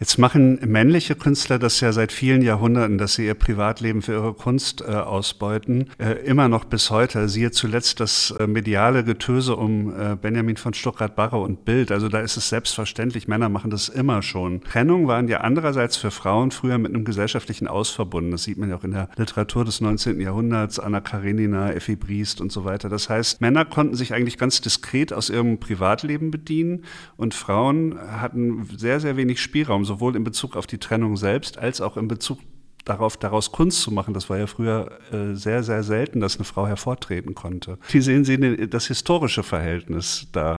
Jetzt 0.00 0.18
machen 0.18 0.60
männliche 0.64 1.16
Künstler 1.16 1.58
das 1.58 1.80
ja 1.80 1.92
seit 1.92 2.12
vielen 2.12 2.42
Jahrhunderten, 2.42 2.98
dass 2.98 3.14
sie 3.14 3.26
ihr 3.26 3.34
Privatleben 3.34 4.00
für 4.00 4.12
ihre 4.12 4.32
Kunst 4.32 4.80
äh, 4.80 4.92
ausbeuten. 4.92 5.90
Äh, 5.98 6.24
immer 6.24 6.48
noch 6.48 6.64
bis 6.64 6.90
heute. 6.90 7.28
Siehe 7.28 7.50
zuletzt 7.50 7.98
das 7.98 8.32
äh, 8.38 8.46
mediale 8.46 9.02
Getöse 9.02 9.56
um 9.56 9.92
äh, 9.98 10.14
Benjamin 10.14 10.56
von 10.56 10.72
Stuckrad-Barre 10.72 11.38
und 11.38 11.64
Bild. 11.64 11.90
Also 11.90 12.08
da 12.08 12.20
ist 12.20 12.36
es 12.36 12.48
selbstverständlich, 12.48 13.26
Männer 13.26 13.48
machen 13.48 13.70
das 13.70 13.88
immer 13.88 14.22
schon. 14.22 14.60
Trennungen 14.60 15.08
waren 15.08 15.26
ja 15.26 15.40
andererseits 15.40 15.96
für 15.96 16.10
Frauen 16.10 16.50
früher 16.50 16.78
mit 16.78 16.94
einem 16.94 17.04
gesellschaftlichen 17.04 17.66
Aus 17.66 17.90
verbunden. 17.90 18.30
Das 18.30 18.44
sieht 18.44 18.58
man 18.58 18.70
ja 18.70 18.76
auch 18.76 18.84
in 18.84 18.92
der 18.92 19.08
Literatur 19.16 19.64
des 19.64 19.80
19. 19.80 20.20
Jahrhunderts, 20.20 20.78
Anna 20.78 21.00
Karenina, 21.00 21.72
Effi 21.72 21.96
Briest 21.96 22.40
und 22.40 22.52
so 22.52 22.64
weiter. 22.64 22.88
Das 22.88 23.08
heißt, 23.08 23.40
Männer 23.40 23.64
konnten 23.64 23.96
sich 23.96 24.14
eigentlich 24.14 24.38
ganz 24.38 24.60
diskret 24.60 25.12
aus 25.12 25.28
ihrem 25.28 25.58
Privatleben 25.58 26.30
bedienen 26.30 26.84
und 27.16 27.34
Frauen 27.34 27.98
hatten 27.98 28.68
sehr, 28.76 29.00
sehr 29.00 29.16
wenig 29.16 29.40
Spielraum 29.40 29.67
sowohl 29.84 30.16
in 30.16 30.24
Bezug 30.24 30.56
auf 30.56 30.66
die 30.66 30.78
Trennung 30.78 31.16
selbst 31.16 31.58
als 31.58 31.80
auch 31.80 31.96
in 31.96 32.08
Bezug 32.08 32.38
darauf, 32.84 33.16
daraus 33.16 33.52
Kunst 33.52 33.82
zu 33.82 33.90
machen. 33.90 34.14
Das 34.14 34.28
war 34.30 34.38
ja 34.38 34.46
früher 34.46 34.98
äh, 35.12 35.34
sehr, 35.34 35.62
sehr 35.62 35.82
selten, 35.82 36.20
dass 36.20 36.36
eine 36.36 36.44
Frau 36.44 36.66
hervortreten 36.66 37.34
konnte. 37.34 37.78
Wie 37.90 38.00
sehen 38.00 38.24
Sie 38.24 38.68
das 38.68 38.86
historische 38.86 39.42
Verhältnis 39.42 40.28
da? 40.32 40.57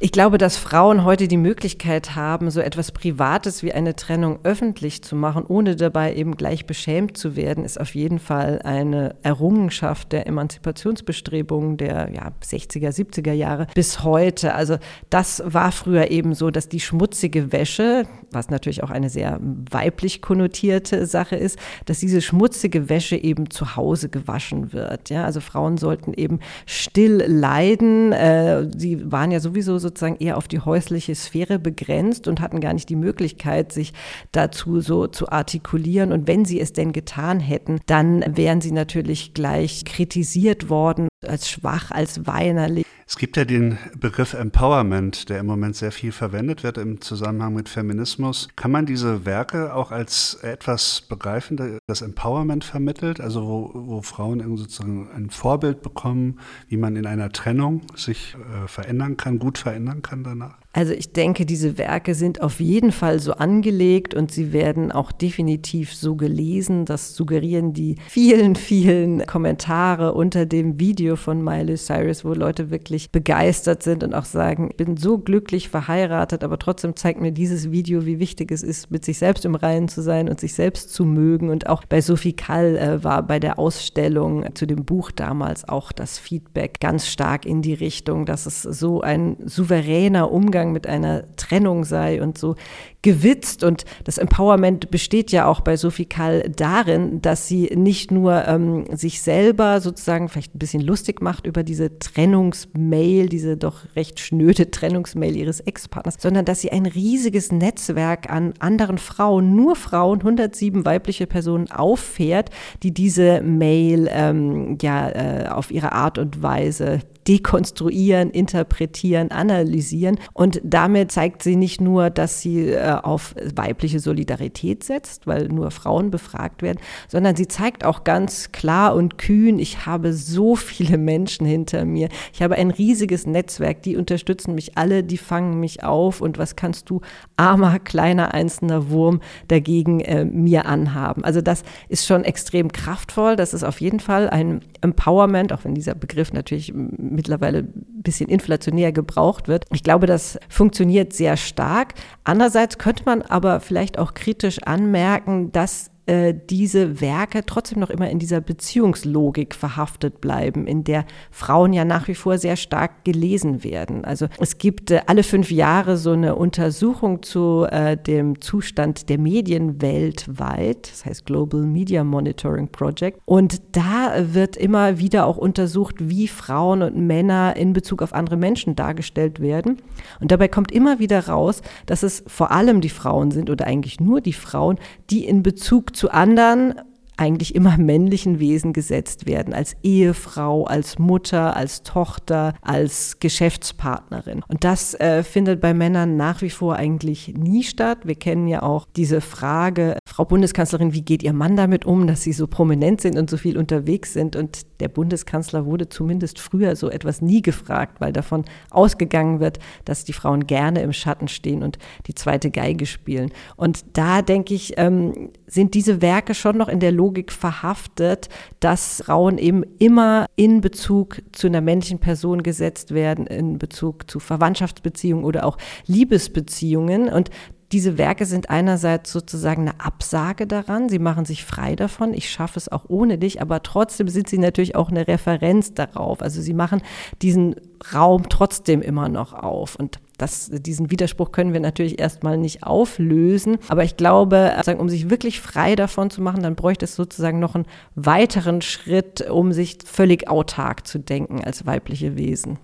Ich 0.00 0.12
glaube, 0.12 0.38
dass 0.38 0.56
Frauen 0.56 1.02
heute 1.02 1.26
die 1.26 1.36
Möglichkeit 1.36 2.14
haben, 2.14 2.52
so 2.52 2.60
etwas 2.60 2.92
Privates 2.92 3.64
wie 3.64 3.72
eine 3.72 3.96
Trennung 3.96 4.38
öffentlich 4.44 5.02
zu 5.02 5.16
machen, 5.16 5.44
ohne 5.44 5.74
dabei 5.74 6.14
eben 6.14 6.36
gleich 6.36 6.66
beschämt 6.66 7.16
zu 7.16 7.34
werden, 7.34 7.64
ist 7.64 7.80
auf 7.80 7.96
jeden 7.96 8.20
Fall 8.20 8.60
eine 8.62 9.16
Errungenschaft 9.24 10.12
der 10.12 10.28
Emanzipationsbestrebungen 10.28 11.78
der 11.78 12.12
ja, 12.12 12.30
60er, 12.44 12.90
70er 12.90 13.32
Jahre 13.32 13.66
bis 13.74 14.04
heute. 14.04 14.54
Also 14.54 14.76
das 15.10 15.42
war 15.44 15.72
früher 15.72 16.12
eben 16.12 16.32
so, 16.32 16.52
dass 16.52 16.68
die 16.68 16.78
schmutzige 16.78 17.50
Wäsche, 17.50 18.04
was 18.30 18.50
natürlich 18.50 18.84
auch 18.84 18.90
eine 18.90 19.10
sehr 19.10 19.40
weiblich 19.40 20.22
konnotierte 20.22 21.06
Sache 21.06 21.34
ist, 21.34 21.58
dass 21.86 21.98
diese 21.98 22.22
schmutzige 22.22 22.88
Wäsche 22.88 23.16
eben 23.16 23.50
zu 23.50 23.74
Hause 23.74 24.10
gewaschen 24.10 24.72
wird. 24.72 25.10
Ja? 25.10 25.24
Also 25.24 25.40
Frauen 25.40 25.76
sollten 25.76 26.14
eben 26.14 26.38
still 26.66 27.24
leiden. 27.26 28.12
Äh, 28.12 28.68
sie 28.76 29.10
waren 29.10 29.32
ja 29.32 29.40
sowieso 29.40 29.78
so 29.78 29.87
sozusagen 29.88 30.16
eher 30.16 30.36
auf 30.36 30.48
die 30.48 30.60
häusliche 30.60 31.14
Sphäre 31.14 31.58
begrenzt 31.58 32.28
und 32.28 32.40
hatten 32.40 32.60
gar 32.60 32.74
nicht 32.74 32.88
die 32.88 32.96
Möglichkeit, 32.96 33.72
sich 33.72 33.92
dazu 34.32 34.80
so 34.80 35.06
zu 35.06 35.28
artikulieren. 35.30 36.12
Und 36.12 36.26
wenn 36.28 36.44
sie 36.44 36.60
es 36.60 36.72
denn 36.72 36.92
getan 36.92 37.40
hätten, 37.40 37.80
dann 37.86 38.24
wären 38.36 38.60
sie 38.60 38.72
natürlich 38.72 39.34
gleich 39.34 39.84
kritisiert 39.84 40.68
worden 40.68 41.08
als 41.26 41.50
schwach, 41.50 41.90
als 41.90 42.26
weinerlich. 42.26 42.86
Es 43.06 43.16
gibt 43.16 43.38
ja 43.38 43.46
den 43.46 43.78
Begriff 43.98 44.34
Empowerment, 44.34 45.30
der 45.30 45.40
im 45.40 45.46
Moment 45.46 45.74
sehr 45.76 45.92
viel 45.92 46.12
verwendet 46.12 46.62
wird 46.62 46.76
im 46.76 47.00
Zusammenhang 47.00 47.54
mit 47.54 47.70
Feminismus. 47.70 48.48
Kann 48.54 48.70
man 48.70 48.84
diese 48.84 49.24
Werke 49.24 49.74
auch 49.74 49.90
als 49.92 50.34
etwas 50.42 51.00
begreifen, 51.00 51.80
das 51.86 52.02
Empowerment 52.02 52.64
vermittelt, 52.64 53.20
also 53.20 53.46
wo, 53.46 53.70
wo 53.74 54.02
Frauen 54.02 54.56
sozusagen 54.58 55.08
ein 55.10 55.30
Vorbild 55.30 55.80
bekommen, 55.80 56.38
wie 56.68 56.76
man 56.76 56.96
in 56.96 57.06
einer 57.06 57.32
Trennung 57.32 57.80
sich 57.96 58.36
äh, 58.36 58.68
verändern 58.68 59.16
kann, 59.16 59.38
gut 59.38 59.56
verändern 59.56 60.02
kann 60.02 60.22
danach? 60.22 60.58
Also 60.74 60.92
ich 60.92 61.12
denke, 61.14 61.46
diese 61.46 61.78
Werke 61.78 62.14
sind 62.14 62.42
auf 62.42 62.60
jeden 62.60 62.92
Fall 62.92 63.20
so 63.20 63.32
angelegt 63.32 64.14
und 64.14 64.30
sie 64.30 64.52
werden 64.52 64.92
auch 64.92 65.12
definitiv 65.12 65.94
so 65.94 66.14
gelesen. 66.14 66.84
Das 66.84 67.14
suggerieren 67.14 67.72
die 67.72 67.96
vielen, 68.06 68.54
vielen 68.54 69.24
Kommentare 69.24 70.12
unter 70.12 70.44
dem 70.44 70.78
Video 70.78 71.16
von 71.16 71.42
Miley 71.42 71.76
Cyrus, 71.76 72.22
wo 72.22 72.34
Leute 72.34 72.70
wirklich 72.70 73.10
begeistert 73.10 73.82
sind 73.82 74.04
und 74.04 74.12
auch 74.12 74.26
sagen, 74.26 74.68
ich 74.70 74.76
bin 74.76 74.98
so 74.98 75.16
glücklich 75.16 75.70
verheiratet, 75.70 76.44
aber 76.44 76.58
trotzdem 76.58 76.96
zeigt 76.96 77.22
mir 77.22 77.32
dieses 77.32 77.70
Video, 77.70 78.04
wie 78.04 78.18
wichtig 78.18 78.52
es 78.52 78.62
ist, 78.62 78.90
mit 78.90 79.06
sich 79.06 79.16
selbst 79.16 79.46
im 79.46 79.54
Reinen 79.54 79.88
zu 79.88 80.02
sein 80.02 80.28
und 80.28 80.38
sich 80.38 80.52
selbst 80.52 80.92
zu 80.92 81.06
mögen. 81.06 81.48
Und 81.48 81.66
auch 81.66 81.86
bei 81.86 82.02
Sophie 82.02 82.34
Kall 82.34 82.76
äh, 82.76 83.02
war 83.02 83.22
bei 83.22 83.40
der 83.40 83.58
Ausstellung 83.58 84.44
zu 84.54 84.66
dem 84.66 84.84
Buch 84.84 85.12
damals 85.12 85.66
auch 85.66 85.92
das 85.92 86.18
Feedback 86.18 86.78
ganz 86.78 87.06
stark 87.06 87.46
in 87.46 87.62
die 87.62 87.74
Richtung, 87.74 88.26
dass 88.26 88.44
es 88.44 88.62
so 88.62 89.00
ein 89.00 89.38
souveräner 89.46 90.30
Umgang 90.30 90.57
Umgang 90.58 90.72
mit 90.72 90.88
einer 90.88 91.24
Trennung 91.36 91.84
sei 91.84 92.20
und 92.20 92.36
so 92.36 92.56
gewitzt. 93.02 93.62
Und 93.64 93.84
das 94.04 94.18
Empowerment 94.18 94.90
besteht 94.90 95.30
ja 95.30 95.46
auch 95.46 95.60
bei 95.60 95.76
Sophie 95.76 96.06
Kall 96.06 96.50
darin, 96.54 97.22
dass 97.22 97.46
sie 97.46 97.70
nicht 97.74 98.10
nur 98.10 98.46
ähm, 98.46 98.84
sich 98.96 99.22
selber 99.22 99.80
sozusagen 99.80 100.28
vielleicht 100.28 100.54
ein 100.54 100.58
bisschen 100.58 100.82
lustig 100.82 101.20
macht 101.20 101.46
über 101.46 101.62
diese 101.62 101.98
Trennungsmail, 101.98 103.28
diese 103.28 103.56
doch 103.56 103.84
recht 103.94 104.18
schnöde 104.20 104.70
Trennungsmail 104.70 105.36
ihres 105.36 105.60
Ex-Partners, 105.60 106.16
sondern 106.18 106.44
dass 106.44 106.60
sie 106.60 106.72
ein 106.72 106.86
riesiges 106.86 107.52
Netzwerk 107.52 108.30
an 108.30 108.54
anderen 108.58 108.98
Frauen, 108.98 109.54
nur 109.54 109.76
Frauen, 109.76 110.18
107 110.20 110.84
weibliche 110.84 111.26
Personen 111.26 111.70
auffährt, 111.70 112.50
die 112.82 112.92
diese 112.92 113.42
Mail 113.42 114.08
ähm, 114.10 114.78
ja 114.82 115.08
äh, 115.10 115.48
auf 115.48 115.70
ihre 115.70 115.92
Art 115.92 116.18
und 116.18 116.42
Weise 116.42 117.00
dekonstruieren, 117.28 118.30
interpretieren, 118.30 119.30
analysieren. 119.30 120.18
Und 120.32 120.60
damit 120.64 121.12
zeigt 121.12 121.42
sie 121.42 121.56
nicht 121.56 121.80
nur, 121.80 122.10
dass 122.10 122.40
sie 122.40 122.70
äh, 122.70 122.87
auf 122.96 123.34
weibliche 123.54 124.00
Solidarität 124.00 124.84
setzt, 124.84 125.26
weil 125.26 125.48
nur 125.48 125.70
Frauen 125.70 126.10
befragt 126.10 126.62
werden, 126.62 126.78
sondern 127.08 127.36
sie 127.36 127.48
zeigt 127.48 127.84
auch 127.84 128.04
ganz 128.04 128.52
klar 128.52 128.94
und 128.94 129.18
kühn, 129.18 129.58
ich 129.58 129.86
habe 129.86 130.12
so 130.12 130.56
viele 130.56 130.98
Menschen 130.98 131.46
hinter 131.46 131.84
mir. 131.84 132.08
Ich 132.32 132.42
habe 132.42 132.56
ein 132.56 132.70
riesiges 132.70 133.26
Netzwerk, 133.26 133.82
die 133.82 133.96
unterstützen 133.96 134.54
mich 134.54 134.76
alle, 134.78 135.04
die 135.04 135.18
fangen 135.18 135.60
mich 135.60 135.84
auf. 135.84 136.20
Und 136.20 136.38
was 136.38 136.56
kannst 136.56 136.90
du, 136.90 137.00
armer, 137.36 137.78
kleiner, 137.78 138.34
einzelner 138.34 138.90
Wurm, 138.90 139.20
dagegen 139.48 140.00
äh, 140.00 140.24
mir 140.24 140.66
anhaben? 140.66 141.24
Also 141.24 141.40
das 141.40 141.62
ist 141.88 142.06
schon 142.06 142.24
extrem 142.24 142.72
kraftvoll. 142.72 143.36
Das 143.36 143.54
ist 143.54 143.64
auf 143.64 143.80
jeden 143.80 144.00
Fall 144.00 144.28
ein 144.30 144.60
Empowerment, 144.80 145.52
auch 145.52 145.64
wenn 145.64 145.74
dieser 145.74 145.94
Begriff 145.94 146.32
natürlich 146.32 146.72
mittlerweile 146.74 147.58
ein 147.58 148.02
bisschen 148.02 148.28
inflationär 148.28 148.92
gebraucht 148.92 149.48
wird. 149.48 149.64
Ich 149.72 149.82
glaube, 149.82 150.06
das 150.06 150.38
funktioniert 150.48 151.12
sehr 151.12 151.36
stark. 151.36 151.94
Andererseits 152.24 152.77
könnte 152.78 153.02
man 153.04 153.22
aber 153.22 153.60
vielleicht 153.60 153.98
auch 153.98 154.14
kritisch 154.14 154.62
anmerken, 154.62 155.52
dass 155.52 155.90
äh, 156.08 156.34
diese 156.48 157.02
Werke 157.02 157.44
trotzdem 157.44 157.80
noch 157.80 157.90
immer 157.90 158.08
in 158.08 158.18
dieser 158.18 158.40
Beziehungslogik 158.40 159.54
verhaftet 159.54 160.22
bleiben, 160.22 160.66
in 160.66 160.82
der 160.82 161.04
Frauen 161.30 161.74
ja 161.74 161.84
nach 161.84 162.08
wie 162.08 162.14
vor 162.14 162.38
sehr 162.38 162.56
stark 162.56 163.04
gelesen 163.04 163.62
werden. 163.62 164.06
Also 164.06 164.28
es 164.40 164.56
gibt 164.56 164.90
äh, 164.90 165.02
alle 165.06 165.22
fünf 165.22 165.50
Jahre 165.50 165.98
so 165.98 166.12
eine 166.12 166.36
Untersuchung 166.36 167.22
zu 167.22 167.66
äh, 167.70 167.98
dem 167.98 168.40
Zustand 168.40 169.10
der 169.10 169.18
Medien 169.18 169.82
weltweit, 169.82 170.90
das 170.90 171.04
heißt 171.04 171.26
Global 171.26 171.60
Media 171.60 172.04
Monitoring 172.04 172.68
Project. 172.68 173.20
Und 173.26 173.60
da 173.72 174.14
wird 174.32 174.56
immer 174.56 174.98
wieder 174.98 175.26
auch 175.26 175.36
untersucht, 175.36 175.96
wie 175.98 176.26
Frauen 176.26 176.80
und 176.80 176.96
Männer 176.96 177.54
in 177.56 177.74
Bezug 177.74 178.00
auf 178.00 178.14
andere 178.14 178.38
Menschen 178.38 178.74
dargestellt 178.76 179.40
werden. 179.40 179.76
Und 180.20 180.30
dabei 180.30 180.48
kommt 180.48 180.72
immer 180.72 181.00
wieder 181.00 181.26
raus, 181.26 181.60
dass 181.84 182.02
es 182.02 182.24
vor 182.26 182.50
allem 182.50 182.80
die 182.80 182.88
Frauen 182.88 183.30
sind 183.30 183.50
oder 183.50 183.66
eigentlich 183.66 184.00
nur 184.00 184.22
die 184.22 184.32
Frauen, 184.32 184.78
die 185.10 185.26
in 185.26 185.42
Bezug 185.42 185.97
zu 185.98 186.10
anderen 186.10 186.74
eigentlich 187.18 187.54
immer 187.54 187.76
männlichen 187.76 188.38
Wesen 188.38 188.72
gesetzt 188.72 189.26
werden, 189.26 189.52
als 189.52 189.76
Ehefrau, 189.82 190.64
als 190.64 190.98
Mutter, 190.98 191.56
als 191.56 191.82
Tochter, 191.82 192.54
als 192.62 193.18
Geschäftspartnerin. 193.18 194.42
Und 194.48 194.64
das 194.64 194.94
äh, 194.94 195.22
findet 195.22 195.60
bei 195.60 195.74
Männern 195.74 196.16
nach 196.16 196.42
wie 196.42 196.50
vor 196.50 196.76
eigentlich 196.76 197.34
nie 197.36 197.64
statt. 197.64 197.98
Wir 198.04 198.14
kennen 198.14 198.46
ja 198.46 198.62
auch 198.62 198.86
diese 198.96 199.20
Frage, 199.20 199.98
Frau 200.06 200.24
Bundeskanzlerin, 200.24 200.92
wie 200.92 201.02
geht 201.02 201.22
Ihr 201.22 201.32
Mann 201.32 201.56
damit 201.56 201.84
um, 201.84 202.06
dass 202.06 202.22
Sie 202.22 202.32
so 202.32 202.46
prominent 202.46 203.00
sind 203.00 203.18
und 203.18 203.28
so 203.28 203.36
viel 203.36 203.58
unterwegs 203.58 204.12
sind? 204.12 204.36
Und 204.36 204.62
der 204.80 204.88
Bundeskanzler 204.88 205.66
wurde 205.66 205.88
zumindest 205.88 206.38
früher 206.38 206.76
so 206.76 206.90
etwas 206.90 207.20
nie 207.20 207.42
gefragt, 207.42 208.00
weil 208.00 208.12
davon 208.12 208.44
ausgegangen 208.70 209.40
wird, 209.40 209.58
dass 209.84 210.04
die 210.04 210.12
Frauen 210.12 210.46
gerne 210.46 210.82
im 210.82 210.92
Schatten 210.92 211.28
stehen 211.28 211.62
und 211.62 211.78
die 212.06 212.14
zweite 212.14 212.50
Geige 212.50 212.86
spielen. 212.86 213.30
Und 213.56 213.84
da 213.94 214.22
denke 214.22 214.54
ich, 214.54 214.74
ähm, 214.76 215.30
sind 215.46 215.74
diese 215.74 216.00
Werke 216.02 216.34
schon 216.34 216.56
noch 216.56 216.68
in 216.68 216.80
der 216.80 216.92
Logik 216.92 217.32
verhaftet, 217.32 218.28
dass 218.60 219.02
Frauen 219.04 219.38
eben 219.38 219.64
immer 219.78 220.26
in 220.36 220.60
Bezug 220.60 221.22
zu 221.32 221.46
einer 221.46 221.60
männlichen 221.60 221.98
Person 221.98 222.42
gesetzt 222.42 222.94
werden, 222.94 223.26
in 223.26 223.58
Bezug 223.58 224.10
zu 224.10 224.20
Verwandtschaftsbeziehungen 224.20 225.24
oder 225.24 225.44
auch 225.44 225.58
Liebesbeziehungen. 225.86 227.08
Und 227.08 227.30
diese 227.72 227.98
Werke 227.98 228.24
sind 228.24 228.48
einerseits 228.48 229.12
sozusagen 229.12 229.68
eine 229.68 229.80
Absage 229.80 230.46
daran, 230.46 230.88
sie 230.88 230.98
machen 230.98 231.26
sich 231.26 231.44
frei 231.44 231.76
davon, 231.76 232.14
ich 232.14 232.30
schaffe 232.30 232.58
es 232.58 232.70
auch 232.70 232.86
ohne 232.88 233.18
dich, 233.18 233.42
aber 233.42 233.62
trotzdem 233.62 234.08
sind 234.08 234.28
sie 234.28 234.38
natürlich 234.38 234.74
auch 234.74 234.90
eine 234.90 235.06
Referenz 235.06 235.74
darauf. 235.74 236.22
Also 236.22 236.40
sie 236.40 236.54
machen 236.54 236.80
diesen 237.20 237.56
Raum 237.92 238.28
trotzdem 238.30 238.80
immer 238.80 239.08
noch 239.10 239.34
auf. 239.34 239.76
Und 239.76 240.00
das, 240.16 240.50
diesen 240.50 240.90
Widerspruch 240.90 241.30
können 241.30 241.52
wir 241.52 241.60
natürlich 241.60 242.00
erstmal 242.00 242.38
nicht 242.38 242.64
auflösen. 242.64 243.58
Aber 243.68 243.84
ich 243.84 243.96
glaube, 243.96 244.52
um 244.78 244.88
sich 244.88 245.10
wirklich 245.10 245.40
frei 245.40 245.76
davon 245.76 246.10
zu 246.10 246.22
machen, 246.22 246.42
dann 246.42 246.56
bräuchte 246.56 246.86
es 246.86 246.96
sozusagen 246.96 247.38
noch 247.38 247.54
einen 247.54 247.66
weiteren 247.94 248.62
Schritt, 248.62 249.28
um 249.30 249.52
sich 249.52 249.78
völlig 249.84 250.28
autark 250.28 250.86
zu 250.86 250.98
denken 250.98 251.44
als 251.44 251.66
weibliche 251.66 252.16
Wesen. 252.16 252.58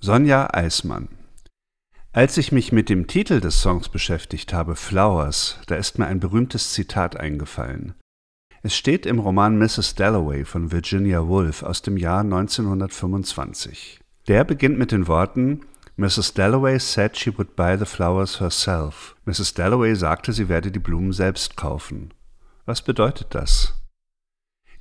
Sonja 0.00 0.48
Eismann. 0.52 1.08
Als 2.14 2.36
ich 2.36 2.52
mich 2.52 2.72
mit 2.72 2.90
dem 2.90 3.06
Titel 3.06 3.40
des 3.40 3.62
Songs 3.62 3.88
beschäftigt 3.88 4.52
habe, 4.52 4.76
Flowers, 4.76 5.58
da 5.66 5.76
ist 5.76 5.98
mir 5.98 6.06
ein 6.06 6.20
berühmtes 6.20 6.74
Zitat 6.74 7.16
eingefallen. 7.16 7.94
Es 8.62 8.76
steht 8.76 9.06
im 9.06 9.18
Roman 9.18 9.56
Mrs. 9.58 9.94
Dalloway 9.94 10.44
von 10.44 10.70
Virginia 10.70 11.26
Woolf 11.26 11.62
aus 11.62 11.80
dem 11.80 11.96
Jahr 11.96 12.20
1925. 12.20 14.00
Der 14.28 14.44
beginnt 14.44 14.78
mit 14.78 14.92
den 14.92 15.08
Worten 15.08 15.62
Mrs. 15.96 16.34
Dalloway 16.34 16.78
said 16.78 17.16
she 17.16 17.32
would 17.38 17.56
buy 17.56 17.78
the 17.78 17.86
flowers 17.86 18.40
herself. 18.40 19.16
Mrs. 19.24 19.54
Dalloway 19.54 19.94
sagte, 19.94 20.34
sie 20.34 20.50
werde 20.50 20.70
die 20.70 20.80
Blumen 20.80 21.14
selbst 21.14 21.56
kaufen. 21.56 22.12
Was 22.66 22.82
bedeutet 22.82 23.28
das? 23.30 23.72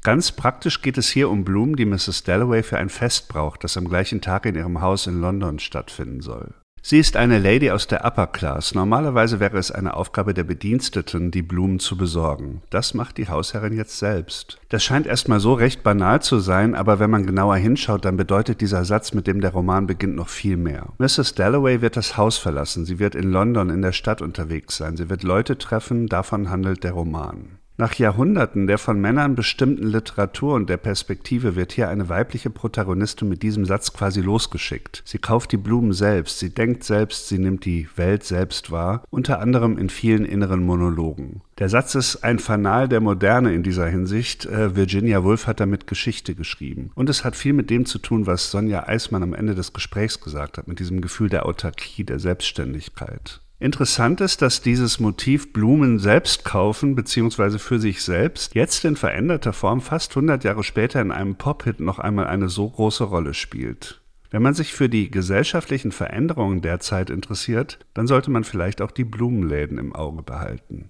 Ganz 0.04 0.34
praktisch 0.34 0.82
geht 0.82 0.98
es 0.98 1.10
hier 1.10 1.30
um 1.30 1.46
Blumen, 1.46 1.78
die 1.78 1.86
Mrs. 1.86 2.24
Dalloway 2.24 2.62
für 2.62 2.78
ein 2.78 2.89
Fest 2.89 3.30
braucht, 3.30 3.63
das 3.63 3.78
am 3.78 3.88
gleichen 3.88 4.20
Tag 4.20 4.46
in 4.46 4.56
ihrem 4.56 4.82
Haus 4.82 5.08
in 5.08 5.22
London 5.22 5.60
stattfinden 5.60 6.20
soll. 6.20 6.53
Sie 6.84 6.98
ist 6.98 7.16
eine 7.16 7.38
Lady 7.38 7.70
aus 7.70 7.86
der 7.86 8.04
Upper 8.06 8.26
Class. 8.26 8.74
Normalerweise 8.74 9.40
wäre 9.40 9.60
es 9.60 9.70
eine 9.70 9.96
Aufgabe 9.96 10.34
der 10.34 10.44
Bediensteten, 10.44 11.30
die 11.30 11.44
Blumen 11.44 11.80
zu 11.80 11.96
besorgen. 11.96 12.64
Das 12.72 12.96
macht 12.96 13.18
die 13.18 13.30
Hausherrin 13.30 13.74
jetzt 13.74 14.00
selbst. 14.00 14.60
Das 14.70 14.84
scheint 14.84 15.06
erstmal 15.06 15.40
so 15.40 15.54
recht 15.54 15.84
banal 15.84 16.24
zu 16.24 16.40
sein, 16.40 16.74
aber 16.74 17.00
wenn 17.00 17.12
man 17.12 17.28
genauer 17.28 17.58
hinschaut, 17.58 18.04
dann 18.04 18.18
bedeutet 18.18 18.62
dieser 18.62 18.84
Satz, 18.84 19.14
mit 19.14 19.28
dem 19.28 19.42
der 19.42 19.52
Roman 19.52 19.86
beginnt, 19.86 20.16
noch 20.16 20.30
viel 20.30 20.58
mehr. 20.58 20.88
Mrs. 20.98 21.36
Dalloway 21.36 21.82
wird 21.82 21.98
das 21.98 22.18
Haus 22.18 22.38
verlassen. 22.38 22.86
Sie 22.86 22.98
wird 22.98 23.14
in 23.14 23.32
London 23.32 23.70
in 23.70 23.84
der 23.84 23.92
Stadt 23.92 24.24
unterwegs 24.24 24.78
sein. 24.78 24.98
Sie 24.98 25.10
wird 25.10 25.22
Leute 25.22 25.60
treffen. 25.60 26.08
Davon 26.08 26.50
handelt 26.50 26.84
der 26.84 26.94
Roman. 26.94 27.61
Nach 27.82 27.96
Jahrhunderten 27.96 28.68
der 28.68 28.78
von 28.78 29.02
Männern 29.02 29.34
bestimmten 29.34 29.88
Literatur 29.88 30.54
und 30.54 30.70
der 30.70 30.78
Perspektive 30.78 31.56
wird 31.56 31.72
hier 31.72 31.90
eine 31.90 32.10
weibliche 32.10 32.52
Protagonistin 32.52 33.28
mit 33.28 33.42
diesem 33.42 33.66
Satz 33.66 33.92
quasi 33.92 34.22
losgeschickt. 34.22 35.02
Sie 35.04 35.18
kauft 35.18 35.52
die 35.52 35.58
Blumen 35.58 35.92
selbst, 35.92 36.38
sie 36.38 36.54
denkt 36.54 36.84
selbst, 36.84 37.28
sie 37.28 37.40
nimmt 37.40 37.66
die 37.66 37.90
Welt 37.96 38.24
selbst 38.24 38.70
wahr, 38.70 39.04
unter 39.10 39.40
anderem 39.40 39.80
in 39.80 39.90
vielen 39.90 40.26
inneren 40.26 40.64
Monologen. 40.64 41.42
Der 41.58 41.70
Satz 41.70 41.96
ist 41.96 42.18
ein 42.18 42.38
Fanal 42.38 42.88
der 42.88 43.02
Moderne 43.02 43.52
in 43.52 43.64
dieser 43.64 43.88
Hinsicht. 43.88 44.46
Äh, 44.46 44.76
Virginia 44.76 45.24
Woolf 45.24 45.48
hat 45.48 45.60
damit 45.60 45.88
Geschichte 45.88 46.36
geschrieben. 46.36 46.92
Und 46.94 47.10
es 47.10 47.24
hat 47.24 47.36
viel 47.36 47.54
mit 47.54 47.72
dem 47.72 47.88
zu 47.88 47.98
tun, 47.98 48.28
was 48.28 48.52
Sonja 48.52 48.88
Eismann 48.88 49.24
am 49.24 49.34
Ende 49.34 49.56
des 49.56 49.74
Gesprächs 49.74 50.22
gesagt 50.22 50.60
hat, 50.60 50.68
mit 50.68 50.78
diesem 50.78 51.02
Gefühl 51.02 51.30
der 51.30 51.48
Autarkie, 51.48 52.04
der 52.04 52.20
Selbstständigkeit. 52.20 53.42
Interessant 53.62 54.22
ist, 54.22 54.41
dass 54.41 54.64
dieses 54.64 54.99
Motiv 54.99 55.53
Blumen 55.53 55.99
selbst 55.99 56.43
kaufen 56.43 56.95
bzw. 56.95 57.59
für 57.59 57.80
sich 57.80 58.01
selbst 58.01 58.55
jetzt 58.55 58.84
in 58.86 58.95
veränderter 58.95 59.53
Form 59.53 59.82
fast 59.82 60.14
100 60.14 60.43
Jahre 60.43 60.64
später 60.64 60.99
in 60.99 61.12
einem 61.12 61.36
Pop-Hit 61.36 61.80
noch 61.80 61.99
einmal 61.99 62.26
eine 62.26 62.49
so 62.49 62.68
große 62.68 63.03
Rolle 63.03 63.36
spielt. 63.36 64.01
Wenn 64.32 64.41
man 64.41 64.55
sich 64.55 64.74
für 64.74 64.89
die 64.89 65.12
gesellschaftlichen 65.12 65.91
Veränderungen 65.91 66.64
der 66.64 66.80
Zeit 66.80 67.12
interessiert, 67.12 67.78
dann 67.93 68.07
sollte 68.07 68.32
man 68.32 68.45
vielleicht 68.45 68.82
auch 68.82 68.89
die 68.89 69.03
Blumenläden 69.03 69.78
im 69.78 69.93
Auge 69.93 70.24
behalten. 70.24 70.89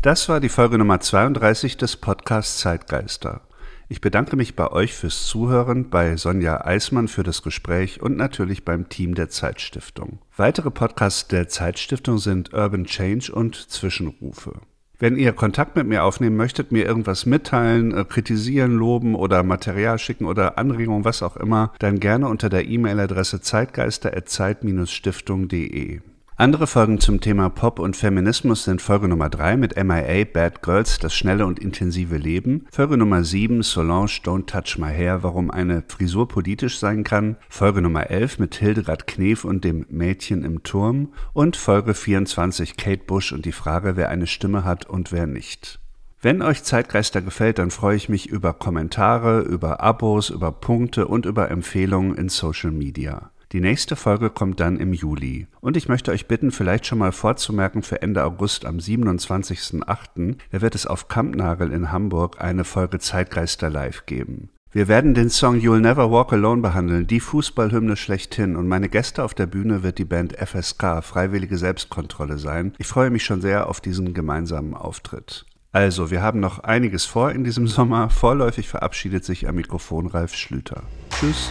Das 0.00 0.30
war 0.30 0.40
die 0.40 0.48
Folge 0.48 0.78
Nummer 0.78 1.00
32 1.00 1.76
des 1.76 1.98
Podcasts 1.98 2.58
Zeitgeister. 2.60 3.42
Ich 3.90 4.02
bedanke 4.02 4.36
mich 4.36 4.54
bei 4.54 4.70
euch 4.70 4.92
fürs 4.92 5.26
Zuhören, 5.26 5.88
bei 5.88 6.16
Sonja 6.16 6.62
Eismann 6.62 7.08
für 7.08 7.22
das 7.22 7.42
Gespräch 7.42 8.02
und 8.02 8.18
natürlich 8.18 8.66
beim 8.66 8.90
Team 8.90 9.14
der 9.14 9.30
Zeitstiftung. 9.30 10.18
Weitere 10.36 10.70
Podcasts 10.70 11.26
der 11.28 11.48
Zeitstiftung 11.48 12.18
sind 12.18 12.52
Urban 12.52 12.84
Change 12.84 13.32
und 13.32 13.56
Zwischenrufe. 13.56 14.60
Wenn 14.98 15.16
ihr 15.16 15.32
Kontakt 15.32 15.74
mit 15.76 15.86
mir 15.86 16.04
aufnehmen 16.04 16.36
möchtet, 16.36 16.70
mir 16.70 16.84
irgendwas 16.84 17.24
mitteilen, 17.24 17.96
äh, 17.96 18.04
kritisieren, 18.04 18.72
loben 18.72 19.14
oder 19.14 19.42
Material 19.42 19.98
schicken 19.98 20.26
oder 20.26 20.58
Anregungen, 20.58 21.04
was 21.04 21.22
auch 21.22 21.36
immer, 21.36 21.72
dann 21.78 21.98
gerne 21.98 22.28
unter 22.28 22.50
der 22.50 22.66
E-Mail-Adresse 22.66 23.40
zeitgeister.zeit-stiftung.de. 23.40 26.00
Andere 26.40 26.68
Folgen 26.68 27.00
zum 27.00 27.20
Thema 27.20 27.50
Pop 27.50 27.80
und 27.80 27.96
Feminismus 27.96 28.62
sind 28.62 28.80
Folge 28.80 29.08
Nummer 29.08 29.28
3 29.28 29.56
mit 29.56 29.74
MIA 29.76 30.22
Bad 30.24 30.62
Girls, 30.62 31.00
das 31.00 31.12
schnelle 31.12 31.44
und 31.44 31.58
intensive 31.58 32.16
Leben, 32.16 32.64
Folge 32.70 32.96
Nummer 32.96 33.24
7 33.24 33.64
Solange 33.64 34.20
Don't 34.22 34.46
Touch 34.46 34.78
My 34.78 34.86
Hair, 34.86 35.24
warum 35.24 35.50
eine 35.50 35.82
Frisur 35.88 36.28
politisch 36.28 36.78
sein 36.78 37.02
kann, 37.02 37.38
Folge 37.48 37.82
Nummer 37.82 38.08
11 38.08 38.38
mit 38.38 38.54
Hildegard 38.54 39.08
Knef 39.08 39.44
und 39.44 39.64
dem 39.64 39.84
Mädchen 39.88 40.44
im 40.44 40.62
Turm 40.62 41.12
und 41.32 41.56
Folge 41.56 41.92
24 41.92 42.76
Kate 42.76 43.02
Bush 43.04 43.32
und 43.32 43.44
die 43.44 43.50
Frage, 43.50 43.96
wer 43.96 44.08
eine 44.08 44.28
Stimme 44.28 44.62
hat 44.62 44.86
und 44.86 45.10
wer 45.10 45.26
nicht. 45.26 45.80
Wenn 46.22 46.40
euch 46.42 46.62
Zeitgeister 46.62 47.20
gefällt, 47.20 47.58
dann 47.58 47.72
freue 47.72 47.96
ich 47.96 48.08
mich 48.08 48.28
über 48.28 48.52
Kommentare, 48.52 49.40
über 49.40 49.80
Abos, 49.80 50.30
über 50.30 50.52
Punkte 50.52 51.08
und 51.08 51.26
über 51.26 51.50
Empfehlungen 51.50 52.14
in 52.14 52.28
Social 52.28 52.70
Media. 52.70 53.32
Die 53.52 53.60
nächste 53.60 53.96
Folge 53.96 54.28
kommt 54.28 54.60
dann 54.60 54.76
im 54.76 54.92
Juli. 54.92 55.46
Und 55.62 55.78
ich 55.78 55.88
möchte 55.88 56.10
euch 56.10 56.28
bitten, 56.28 56.50
vielleicht 56.50 56.84
schon 56.84 56.98
mal 56.98 57.12
vorzumerken 57.12 57.82
für 57.82 58.02
Ende 58.02 58.22
August 58.22 58.66
am 58.66 58.76
27.08. 58.76 60.36
Da 60.50 60.60
wird 60.60 60.74
es 60.74 60.86
auf 60.86 61.08
Kampnagel 61.08 61.72
in 61.72 61.90
Hamburg 61.90 62.42
eine 62.42 62.64
Folge 62.64 62.98
Zeitgeister 62.98 63.70
live 63.70 64.04
geben. 64.04 64.50
Wir 64.70 64.86
werden 64.86 65.14
den 65.14 65.30
Song 65.30 65.56
You'll 65.56 65.80
Never 65.80 66.10
Walk 66.10 66.34
Alone 66.34 66.60
behandeln, 66.60 67.06
die 67.06 67.20
Fußballhymne 67.20 67.96
schlechthin. 67.96 68.54
Und 68.54 68.68
meine 68.68 68.90
Gäste 68.90 69.24
auf 69.24 69.32
der 69.32 69.46
Bühne 69.46 69.82
wird 69.82 69.96
die 69.96 70.04
Band 70.04 70.34
FSK, 70.34 71.02
Freiwillige 71.02 71.56
Selbstkontrolle 71.56 72.36
sein. 72.36 72.74
Ich 72.76 72.86
freue 72.86 73.08
mich 73.08 73.24
schon 73.24 73.40
sehr 73.40 73.70
auf 73.70 73.80
diesen 73.80 74.12
gemeinsamen 74.12 74.74
Auftritt. 74.74 75.46
Also, 75.72 76.10
wir 76.10 76.20
haben 76.20 76.40
noch 76.40 76.58
einiges 76.58 77.06
vor 77.06 77.30
in 77.30 77.44
diesem 77.44 77.66
Sommer. 77.66 78.10
Vorläufig 78.10 78.68
verabschiedet 78.68 79.24
sich 79.24 79.48
am 79.48 79.54
Mikrofon 79.54 80.06
Ralf 80.06 80.34
Schlüter. 80.34 80.82
Tschüss. 81.18 81.50